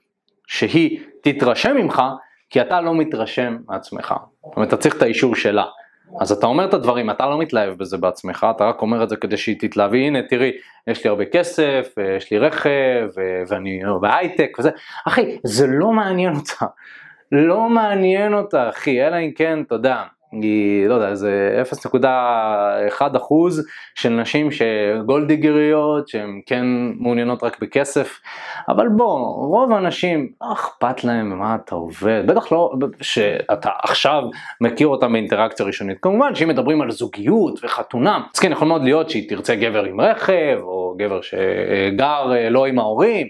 שהיא 0.48 1.00
תתרשם 1.22 1.76
ממך, 1.76 2.02
כי 2.50 2.62
אתה 2.62 2.82
לא 2.82 2.96
מתרשם 2.96 3.58
מעצמך. 3.68 4.14
זאת 4.46 4.56
אומרת, 4.56 4.68
אתה 4.68 4.78
צריך 4.78 4.98
את 4.98 5.02
האישור 5.02 5.36
שלה. 5.36 5.66
אז 6.22 6.32
אתה 6.32 6.46
אומר 6.46 6.66
את 6.66 6.74
הדברים, 6.74 7.10
אתה 7.10 7.26
לא 7.26 7.38
מתלהב 7.38 7.74
בזה 7.74 7.98
בעצמך, 7.98 8.48
אתה 8.56 8.66
רק 8.66 8.82
אומר 8.82 9.04
את 9.04 9.10
זה 9.10 9.16
כדי 9.16 9.38
שהיא 9.38 9.56
תתלהב, 9.60 9.94
הנה 9.94 10.22
תראי, 10.22 10.52
יש 10.88 11.04
לי 11.04 11.10
הרבה 11.10 11.26
כסף, 11.26 11.96
יש 12.18 12.32
לי 12.32 12.40
רכב, 12.40 13.10
ואני 13.48 13.82
בהייטק 14.02 14.58
וזה, 14.60 14.70
אחי, 15.08 15.38
זה 15.44 15.68
לא 15.68 15.92
מעניין 15.92 16.36
אותה, 16.36 16.66
לא 17.32 17.70
מעניין 17.70 18.34
אותה 18.34 18.70
אחי, 18.70 19.08
אלא 19.08 19.16
אם 19.16 19.32
כן, 19.36 19.62
אתה 19.62 19.76
יודע, 19.76 20.04
היא, 20.42 20.88
לא 20.88 20.94
יודע, 20.94 21.10
איזה 21.10 21.64
0.1 22.00 23.18
אחוז 23.18 23.68
של 23.96 24.10
נשים 24.10 24.50
שגולדיגריות, 24.52 26.08
שהן 26.08 26.42
כן 26.46 26.66
מעוניינות 27.00 27.44
רק 27.44 27.60
בכסף, 27.62 28.20
אבל 28.70 28.88
בוא, 28.90 29.20
רוב 29.48 29.72
האנשים, 29.72 30.30
לא 30.42 30.54
אכפת 30.54 31.04
להם 31.04 31.30
ממה 31.30 31.56
אתה 31.56 31.76
עובד, 31.76 32.24
בטח 32.28 32.52
לא 32.52 32.74
שאתה 33.02 33.70
עכשיו 33.84 34.24
מכיר 34.62 34.88
אותם 34.88 35.14
באינטראקציה 35.14 35.66
ראשונית. 35.66 35.98
כמובן 36.02 36.36
שאם 36.36 36.48
מדברים 36.48 36.82
על 36.82 36.92
זוגיות 36.92 37.60
וחתונה, 37.64 38.22
אז 38.36 38.40
כן, 38.40 38.52
יכול 38.52 38.68
מאוד 38.68 38.84
להיות 38.84 39.10
שהיא 39.10 39.30
תרצה 39.30 39.56
גבר 39.56 39.84
עם 39.84 40.02
רכב, 40.02 40.58
או 40.62 40.96
גבר 40.98 41.22
שגר 41.22 42.32
אה, 42.34 42.50
לא 42.50 42.66
עם 42.66 42.80
ההורים, 42.80 43.28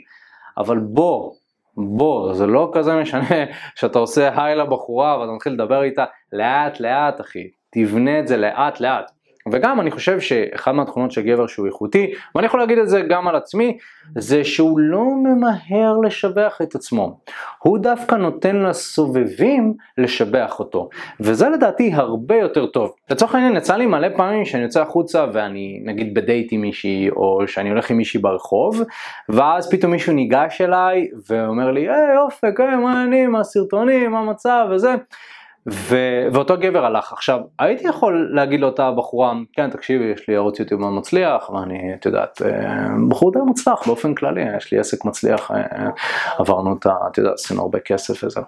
אבל 0.58 0.80
בוא, 0.80 1.32
בוא, 1.78 2.34
זה 2.34 2.46
לא 2.48 2.72
כזה 2.74 2.96
משנה 2.96 3.46
שאתה 3.76 4.00
עושה 4.00 4.44
היי 4.44 4.56
לבחורה 4.56 5.20
ואתה 5.20 5.32
מתחיל 5.32 5.54
לדבר 5.54 5.84
איתה 5.84 6.06
לאט 6.34 6.80
לאט 6.80 7.22
אחי, 7.22 7.48
תבנה 7.70 8.20
את 8.20 8.28
זה 8.28 8.38
לאט 8.38 8.80
לאט. 8.80 9.12
וגם 9.52 9.80
אני 9.80 9.92
חושב 9.92 10.20
שאחד 10.20 10.72
מהתכונות 10.72 11.12
של 11.12 11.22
גבר 11.22 11.48
שהוא 11.48 11.68
איכותי, 11.68 12.14
ואני 12.36 12.46
יכול 12.46 12.60
להגיד 12.60 12.78
את 12.78 12.90
זה 12.90 13.02
גם 13.02 13.28
על 13.28 13.36
עצמי, 13.36 13.78
זה 14.18 14.44
שהוא 14.44 14.80
לא 14.80 15.04
ממהר 15.24 15.98
לשבח 16.04 16.60
את 16.64 16.76
עצמו. 16.76 17.20
הוא 17.60 17.80
דווקא 17.80 18.16
נותן 18.16 18.56
לסובבים 18.56 19.74
לשבח 19.98 20.60
אותו. 20.60 20.90
וזה 21.20 21.50
לדעתי 21.50 21.92
הרבה 21.94 22.36
יותר 22.36 22.66
טוב. 22.66 22.92
לצורך 23.10 23.36
העניין 23.36 23.56
יצא 23.56 23.76
לי 23.76 23.86
מלא 23.86 24.08
פעמים 24.16 24.46
שאני 24.46 24.64
יוצא 24.64 24.82
החוצה 24.82 25.26
ואני 25.34 25.82
נגיד 25.86 26.14
בדייט 26.14 26.48
עם 26.52 26.62
מישהי, 26.62 27.10
או 27.10 27.40
שאני 27.48 27.70
הולך 27.70 27.92
עם 27.92 27.98
מישהי 27.98 28.20
ברחוב, 28.20 28.82
ואז 29.30 29.72
פתאום 29.72 29.92
מישהו 29.92 30.14
ניגש 30.14 30.62
אליי 30.62 31.08
ואומר 31.30 31.72
לי, 31.72 31.90
היי 31.90 32.18
אופק, 32.18 32.60
היי 32.60 32.76
מה 32.76 33.00
העניינים, 33.00 33.32
מה 33.32 33.40
הסרטונים, 33.40 34.12
מה 34.12 34.20
המצב 34.20 34.68
וזה. 34.72 34.96
ו... 35.72 35.98
ואותו 36.34 36.58
גבר 36.58 36.86
הלך. 36.86 37.14
עכשיו, 37.14 37.40
הייתי 37.60 37.88
יכול 37.88 38.30
להגיד 38.34 38.60
לאותה 38.60 38.92
בחורה, 38.92 39.34
כן 39.54 39.70
תקשיבי, 39.70 40.06
יש 40.06 40.30
לי 40.30 40.36
ערוץ 40.36 40.60
יוטיוב 40.60 40.82
מאוד 40.82 40.94
מצליח, 40.94 41.50
ואני, 41.50 41.94
את 41.94 42.06
יודעת, 42.06 42.42
אה, 42.42 42.88
בחור 43.10 43.32
די 43.32 43.40
מוצלח 43.40 43.88
באופן 43.88 44.16
כללי, 44.16 44.42
יש 44.58 44.72
לי 44.72 44.80
עסק 44.80 45.06
מצליח, 45.06 45.52
אה, 45.52 45.90
עברנו 46.38 46.76
את 46.80 46.86
ה... 46.86 46.94
את 47.12 47.18
יודעת, 47.18 47.34
עשינו 47.34 47.62
הרבה 47.62 47.80
כסף 47.80 48.24
וזה. 48.24 48.42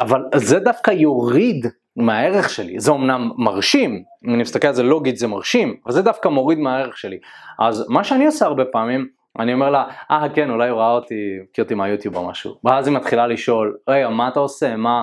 אבל 0.00 0.24
זה 0.34 0.58
דווקא 0.58 0.90
יוריד 0.90 1.66
מהערך 1.96 2.50
שלי, 2.50 2.80
זה 2.80 2.92
אמנם 2.92 3.30
מרשים, 3.36 4.02
אם 4.24 4.34
אני 4.34 4.42
מסתכל 4.42 4.68
על 4.68 4.74
זה 4.74 4.82
לוגית 4.82 5.16
זה 5.16 5.26
מרשים, 5.26 5.76
אבל 5.86 5.92
זה 5.92 6.02
דווקא 6.02 6.28
מוריד 6.28 6.58
מהערך 6.58 6.98
שלי. 6.98 7.18
אז 7.58 7.86
מה 7.88 8.04
שאני 8.04 8.26
עושה 8.26 8.46
הרבה 8.46 8.64
פעמים, 8.64 9.08
אני 9.38 9.54
אומר 9.54 9.70
לה, 9.70 9.84
אה 10.10 10.24
ah, 10.24 10.28
כן, 10.34 10.50
אולי 10.50 10.68
הוא 10.68 10.78
ראה 10.78 10.90
אותי, 10.90 11.38
מכיר 11.50 11.64
אותי 11.64 11.74
מהיוטיוב 11.74 12.16
או 12.16 12.28
משהו. 12.28 12.54
ואז 12.64 12.86
היא 12.86 12.96
מתחילה 12.96 13.26
לשאול, 13.26 13.76
רגע, 13.88 14.08
מה 14.08 14.28
אתה 14.28 14.40
עושה? 14.40 14.76
מה... 14.76 15.02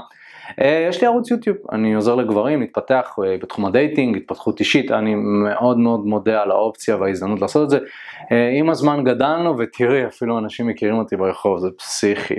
אה, 0.61 0.85
יש 0.89 1.01
לי 1.01 1.07
ערוץ 1.07 1.31
יוטיוב, 1.31 1.57
אני 1.71 1.93
עוזר 1.93 2.15
לגברים 2.15 2.59
להתפתח 2.59 3.15
אה, 3.25 3.37
בתחום 3.41 3.65
ה 3.65 3.72
dating, 3.72 4.17
התפתחות 4.17 4.59
אישית, 4.59 4.91
אני 4.91 5.15
מאוד 5.15 5.77
מאוד 5.77 6.05
מודה 6.05 6.41
על 6.41 6.51
האופציה 6.51 6.97
וההזדמנות 6.97 7.41
לעשות 7.41 7.63
את 7.63 7.69
זה. 7.69 7.79
אה, 8.31 8.49
עם 8.59 8.69
הזמן 8.69 9.03
גדלנו 9.03 9.57
ותראי 9.57 10.05
אפילו 10.05 10.39
אנשים 10.39 10.67
מכירים 10.67 10.95
אותי 10.95 11.15
ברחוב, 11.15 11.59
זה 11.59 11.67
פסיכי. 11.77 12.35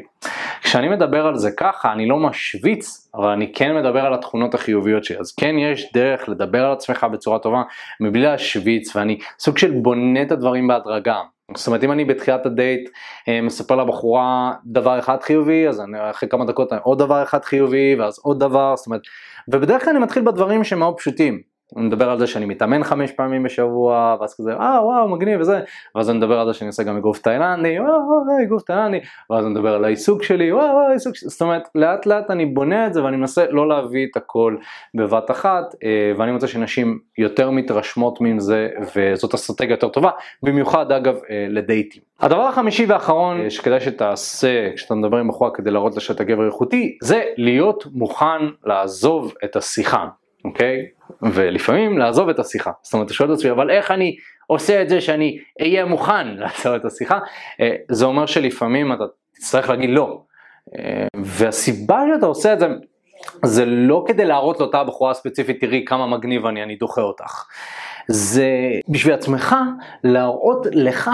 כשאני 0.62 0.88
מדבר 0.88 1.26
על 1.26 1.36
זה 1.36 1.50
ככה, 1.50 1.92
אני 1.92 2.06
לא 2.06 2.16
משוויץ, 2.16 3.10
אבל 3.14 3.28
אני 3.28 3.52
כן 3.52 3.76
מדבר 3.76 4.00
על 4.00 4.14
התכונות 4.14 4.54
החיוביות 4.54 5.04
שלי, 5.04 5.18
אז 5.18 5.32
כן 5.32 5.58
יש 5.58 5.92
דרך 5.92 6.28
לדבר 6.28 6.64
על 6.64 6.72
עצמך 6.72 7.06
בצורה 7.12 7.38
טובה 7.38 7.62
מבלי 8.00 8.22
להשוויץ, 8.22 8.96
ואני 8.96 9.18
סוג 9.38 9.58
של 9.58 9.70
בונה 9.70 10.22
את 10.22 10.32
הדברים 10.32 10.68
בהדרגה. 10.68 11.20
זאת 11.56 11.66
אומרת 11.66 11.84
אם 11.84 11.92
אני 11.92 12.04
בתחילת 12.04 12.46
הדייט 12.46 12.90
אה, 13.28 13.40
מספר 13.40 13.76
לבחורה 13.76 14.52
דבר 14.64 14.98
אחד 14.98 15.22
חיובי 15.22 15.68
אז 15.68 15.80
אני 15.80 16.11
אחרי 16.11 16.28
כמה 16.28 16.44
דקות 16.44 16.72
עוד 16.82 16.98
דבר 16.98 17.22
אחד 17.22 17.44
חיובי 17.44 17.94
ואז 17.98 18.18
עוד 18.22 18.40
דבר 18.40 18.76
זאת 18.76 18.87
אומרת 18.87 19.00
ובדרך 19.48 19.84
כלל 19.84 19.94
אני 19.94 20.04
מתחיל 20.04 20.22
בדברים 20.22 20.64
שהם 20.64 20.78
מאוד 20.78 20.96
פשוטים 20.96 21.42
אני 21.76 21.87
מדבר 21.87 22.11
על 22.11 22.18
זה 22.18 22.26
שאני 22.26 22.46
מתאמן 22.46 22.85
חמש 22.85 23.12
פעמים 23.12 23.42
בשבוע, 23.42 24.16
ואז 24.20 24.35
כזה, 24.35 24.52
אה 24.52 24.78
וואו 24.85 25.09
מגניב 25.09 25.40
וזה, 25.40 25.61
ואז 25.94 26.11
אני 26.11 26.18
מדבר 26.18 26.40
על 26.40 26.46
זה 26.46 26.54
שאני 26.54 26.68
עושה 26.68 26.83
גם 26.83 26.96
אגרוף 26.96 27.18
תאילנדי, 27.18 27.81
וואו 27.81 27.88
וואו 27.88 28.42
אגרוף 28.44 28.62
תאילנדי, 28.62 29.00
ואז 29.31 29.44
אני 29.44 29.54
מדבר 29.54 29.74
על 29.74 29.85
העיסוק 29.85 30.22
שלי, 30.22 30.52
וואו 30.52 30.64
וואו 30.64 30.88
העיסוק 30.88 31.16
שלי, 31.16 31.28
זאת 31.28 31.42
אומרת 31.42 31.62
לאט 31.74 32.07
לאט 32.07 32.31
אני 32.31 32.46
בונה 32.46 32.87
את 32.87 32.94
זה 32.94 33.04
ואני 33.04 33.16
מנסה 33.16 33.44
לא 33.50 33.68
להביא 33.68 34.07
את 34.11 34.16
הכל 34.16 34.57
בבת 34.94 35.31
אחת, 35.31 35.74
אה, 35.85 36.12
ואני 36.16 36.33
מוצא 36.33 36.46
שנשים 36.46 36.98
יותר 37.18 37.50
מתרשמות 37.50 38.20
מזה, 38.20 38.68
וזאת 38.96 39.35
אסטרטגיה 39.35 39.72
יותר 39.72 39.88
טובה, 39.88 40.11
במיוחד 40.42 40.92
אגב 40.92 41.14
אה, 41.31 41.46
לדייטים. 41.48 42.02
הדבר 42.20 42.42
החמישי 42.42 42.87
והאחרון 42.87 43.40
אה, 43.40 43.50
שכדאי 43.50 43.81
שתעשה 43.81 44.70
כשאתה 44.76 44.94
מדבר 44.94 45.16
עם 45.16 45.28
בחורה 45.28 45.50
כדי 45.54 45.70
להראות 45.70 45.94
לה 45.94 46.00
שאתה 46.00 46.24
גבר 46.24 46.46
איכותי, 46.46 46.98
זה 47.02 47.22
להיות 47.37 47.87
מוכן 47.92 48.46
לעזוב 48.64 49.35
את 49.44 49.57
השיחה. 49.57 50.07
אוקיי? 50.44 50.87
ולפעמים 51.22 51.98
לעזוב 51.98 52.29
את 52.29 52.38
השיחה. 52.38 52.70
זאת 52.83 52.92
אומרת, 52.92 53.07
אתה 53.07 53.14
שואל 53.14 53.33
את 53.33 53.38
עצמי, 53.38 53.51
אבל 53.51 53.70
איך 53.70 53.90
אני 53.90 54.16
עושה 54.46 54.83
את 54.83 54.88
זה 54.88 55.01
שאני 55.01 55.38
אהיה 55.61 55.85
מוכן 55.85 56.29
לעזוב 56.40 56.74
את 56.74 56.85
השיחה? 56.85 57.18
אה, 57.61 57.77
זה 57.90 58.05
אומר 58.05 58.27
שלפעמים 58.27 58.92
אתה 58.92 59.05
תצטרך 59.35 59.68
להגיד 59.68 59.90
לא. 59.90 60.22
אה, 60.79 61.07
והסיבה 61.16 62.03
שאתה 62.14 62.27
עושה 62.27 62.53
את 62.53 62.61
זה, 62.61 62.66
זה 63.44 63.64
לא 63.64 64.05
כדי 64.07 64.24
להראות 64.24 64.61
לאותה 64.61 64.85
בחורה 64.85 65.14
ספציפית, 65.14 65.61
תראי 65.61 65.85
כמה 65.87 66.07
מגניב 66.07 66.46
אני, 66.46 66.62
אני 66.62 66.77
דוחה 66.77 67.03
אותך. 67.03 67.44
זה 68.09 68.51
בשביל 68.88 69.14
עצמך 69.14 69.57
להראות 70.05 70.66
לך 70.72 71.11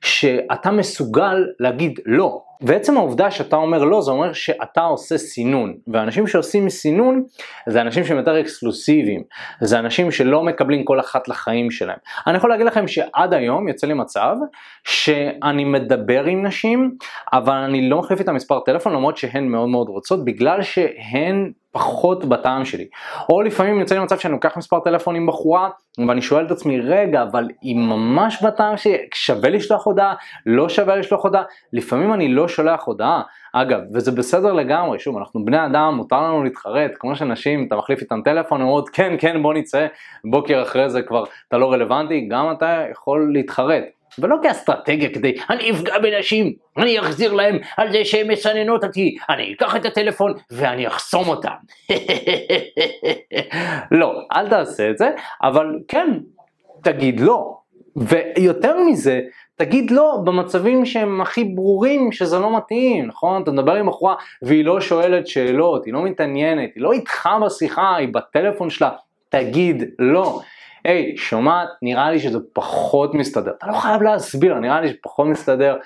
שאתה 0.00 0.70
מסוגל 0.70 1.46
להגיד 1.60 2.00
לא. 2.06 2.42
ועצם 2.60 2.96
העובדה 2.96 3.30
שאתה 3.30 3.56
אומר 3.56 3.84
לא 3.84 4.00
זה 4.00 4.10
אומר 4.10 4.32
שאתה 4.32 4.80
עושה 4.80 5.18
סינון 5.18 5.74
ואנשים 5.92 6.26
שעושים 6.26 6.68
סינון 6.68 7.24
זה 7.68 7.80
אנשים 7.80 8.04
שהם 8.04 8.16
יותר 8.16 8.40
אקסקלוסיביים 8.40 9.22
זה 9.60 9.78
אנשים 9.78 10.10
שלא 10.10 10.42
מקבלים 10.42 10.84
כל 10.84 11.00
אחת 11.00 11.28
לחיים 11.28 11.70
שלהם. 11.70 11.98
אני 12.26 12.36
יכול 12.36 12.50
להגיד 12.50 12.66
לכם 12.66 12.88
שעד 12.88 13.34
היום 13.34 13.68
יוצא 13.68 13.86
לי 13.86 13.94
מצב 13.94 14.36
שאני 14.84 15.64
מדבר 15.64 16.24
עם 16.24 16.46
נשים 16.46 16.96
אבל 17.32 17.54
אני 17.54 17.88
לא 17.88 17.98
מחליף 17.98 18.20
איתם 18.20 18.34
מספר 18.34 18.60
טלפון 18.60 18.92
למרות 18.92 19.16
שהן 19.16 19.48
מאוד 19.48 19.68
מאוד 19.68 19.88
רוצות 19.88 20.24
בגלל 20.24 20.62
שהן 20.62 21.52
פחות 21.78 22.24
בטעם 22.24 22.64
שלי. 22.64 22.86
או 23.28 23.42
לפעמים 23.42 23.80
יוצא 23.80 23.94
לי 23.94 24.00
מצב 24.00 24.18
שאני 24.18 24.32
לוקח 24.32 24.56
מספר 24.56 24.80
טלפון 24.80 25.16
עם 25.16 25.26
בחורה 25.26 25.68
ואני 26.08 26.22
שואל 26.22 26.46
את 26.46 26.50
עצמי 26.50 26.80
רגע 26.80 27.22
אבל 27.22 27.48
היא 27.62 27.76
ממש 27.76 28.42
בטעם 28.42 28.76
שלי 28.76 28.96
שווה 29.14 29.50
לשלוח 29.50 29.86
הודעה? 29.86 30.14
לא 30.46 30.68
שווה 30.68 30.96
לשלוח 30.96 31.24
הודעה? 31.24 31.42
לפעמים 31.72 32.14
אני 32.14 32.28
לא 32.28 32.48
שולח 32.48 32.84
הודעה. 32.84 33.22
אגב 33.52 33.80
וזה 33.94 34.12
בסדר 34.12 34.52
לגמרי 34.52 34.98
שוב 34.98 35.16
אנחנו 35.16 35.44
בני 35.44 35.66
אדם 35.66 35.94
מותר 35.96 36.20
לנו 36.20 36.44
להתחרט 36.44 36.90
כמו 36.98 37.16
שנשים 37.16 37.66
אתה 37.66 37.76
מחליף 37.76 38.00
איתם 38.00 38.22
טלפון 38.24 38.60
אומרות 38.60 38.88
כן 38.88 39.14
כן 39.18 39.42
בוא 39.42 39.54
נצא. 39.54 39.86
בוקר 40.24 40.62
אחרי 40.62 40.90
זה 40.90 41.02
כבר 41.02 41.24
אתה 41.48 41.58
לא 41.58 41.72
רלוונטי 41.72 42.28
גם 42.30 42.52
אתה 42.52 42.84
יכול 42.90 43.30
להתחרט 43.32 43.84
ולא 44.18 44.36
כאסטרטגיה 44.42 45.10
כדי 45.10 45.34
אני 45.50 45.70
אפגע 45.70 45.98
בנשים, 45.98 46.52
אני 46.76 47.00
אחזיר 47.00 47.32
להם 47.32 47.58
על 47.76 47.92
זה 47.92 48.04
שהן 48.04 48.30
מסננות 48.30 48.84
אותי, 48.84 49.16
אני 49.28 49.52
אקח 49.52 49.76
את 49.76 49.84
הטלפון 49.84 50.34
ואני 50.50 50.86
אחסום 50.86 51.28
אותם. 51.28 51.54
לא, 53.98 54.12
אל 54.32 54.48
תעשה 54.48 54.90
את 54.90 54.98
זה, 54.98 55.10
אבל 55.42 55.66
כן, 55.88 56.10
תגיד 56.82 57.20
לא. 57.20 57.54
ויותר 57.96 58.80
מזה, 58.80 59.20
תגיד 59.56 59.90
לא 59.90 60.18
במצבים 60.24 60.86
שהם 60.86 61.20
הכי 61.20 61.44
ברורים 61.44 62.12
שזה 62.12 62.38
לא 62.38 62.56
מתאים, 62.56 63.06
נכון? 63.06 63.42
אתה 63.42 63.50
מדבר 63.50 63.74
עם 63.74 63.86
בחורה 63.86 64.14
והיא 64.42 64.64
לא 64.64 64.80
שואלת 64.80 65.26
שאלות, 65.26 65.86
היא 65.86 65.94
לא 65.94 66.02
מתעניינת, 66.02 66.70
היא 66.74 66.82
לא 66.82 66.92
איתך 66.92 67.28
בשיחה, 67.46 67.96
היא 67.96 68.08
בטלפון 68.12 68.70
שלה, 68.70 68.90
תגיד 69.28 69.84
לא. 69.98 70.40
היי, 70.84 71.16
שומעת? 71.16 71.68
נראה 71.82 72.10
לי 72.10 72.20
שזה 72.20 72.38
פחות 72.52 73.14
מסתדר. 73.14 73.52
אתה 73.58 73.66
לא 73.66 73.72
חייב 73.72 74.02
להסביר, 74.02 74.54
נראה 74.54 74.80
לי 74.80 74.88
שפחות 74.88 75.26
מסתדר. 75.26 75.76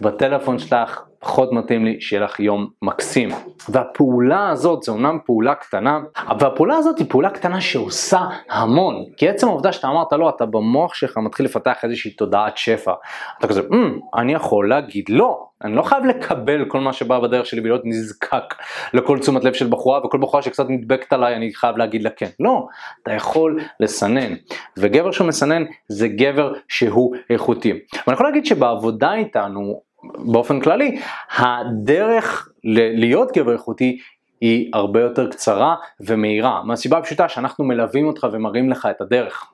בטלפון 0.00 0.58
שלך, 0.58 1.02
פחות 1.24 1.52
מתאים 1.52 1.84
לי 1.84 2.00
שיהיה 2.00 2.24
לך 2.24 2.40
יום 2.40 2.68
מקסים. 2.82 3.28
והפעולה 3.68 4.48
הזאת 4.48 4.82
זה 4.82 4.92
אומנם 4.92 5.18
פעולה 5.26 5.54
קטנה, 5.54 6.00
אבל 6.16 6.46
הפעולה 6.46 6.76
הזאת 6.76 6.98
היא 6.98 7.06
פעולה 7.10 7.30
קטנה 7.30 7.60
שעושה 7.60 8.20
המון. 8.50 9.04
כי 9.16 9.28
עצם 9.28 9.48
העובדה 9.48 9.72
שאתה 9.72 9.88
אמרת 9.88 10.12
לא, 10.12 10.28
אתה 10.28 10.46
במוח 10.46 10.94
שלך 10.94 11.18
מתחיל 11.18 11.46
לפתח 11.46 11.84
איזושהי 11.84 12.10
תודעת 12.10 12.56
שפע. 12.56 12.92
אתה 13.38 13.48
כזה, 13.48 13.60
mm, 13.60 14.18
אני 14.20 14.32
יכול 14.32 14.68
להגיד 14.68 15.04
לא. 15.08 15.46
אני 15.64 15.76
לא 15.76 15.82
חייב 15.82 16.04
לקבל 16.04 16.64
כל 16.68 16.80
מה 16.80 16.92
שבא 16.92 17.18
בדרך 17.18 17.46
שלי 17.46 17.60
ולהיות 17.60 17.82
נזקק 17.84 18.54
לכל 18.94 19.18
תשומת 19.18 19.44
לב 19.44 19.52
של 19.52 19.66
בחורה 19.66 20.06
וכל 20.06 20.18
בחורה 20.18 20.42
שקצת 20.42 20.66
נדבקת 20.68 21.12
עליי 21.12 21.36
אני 21.36 21.54
חייב 21.54 21.76
להגיד 21.76 22.02
לה 22.02 22.10
כן. 22.10 22.28
לא, 22.40 22.66
אתה 23.02 23.12
יכול 23.12 23.60
לסנן. 23.80 24.34
וגבר 24.78 25.10
שהוא 25.10 25.28
מסנן 25.28 25.64
זה 25.88 26.08
גבר 26.08 26.52
שהוא 26.68 27.16
איכותי. 27.30 27.72
ואני 28.06 28.14
יכול 28.14 28.26
להגיד 28.26 28.46
שבעבודה 28.46 29.14
איתנו 29.14 29.80
באופן 30.32 30.60
כללי, 30.60 31.00
הדרך 31.36 32.48
להיות 32.64 33.32
גבר 33.36 33.52
איכותי 33.52 33.98
היא 34.40 34.70
הרבה 34.72 35.00
יותר 35.00 35.30
קצרה 35.30 35.74
ומהירה, 36.00 36.62
מהסיבה 36.64 36.98
הפשוטה 36.98 37.28
שאנחנו 37.28 37.64
מלווים 37.64 38.06
אותך 38.06 38.26
ומראים 38.32 38.70
לך 38.70 38.88
את 38.90 39.00
הדרך. 39.00 39.53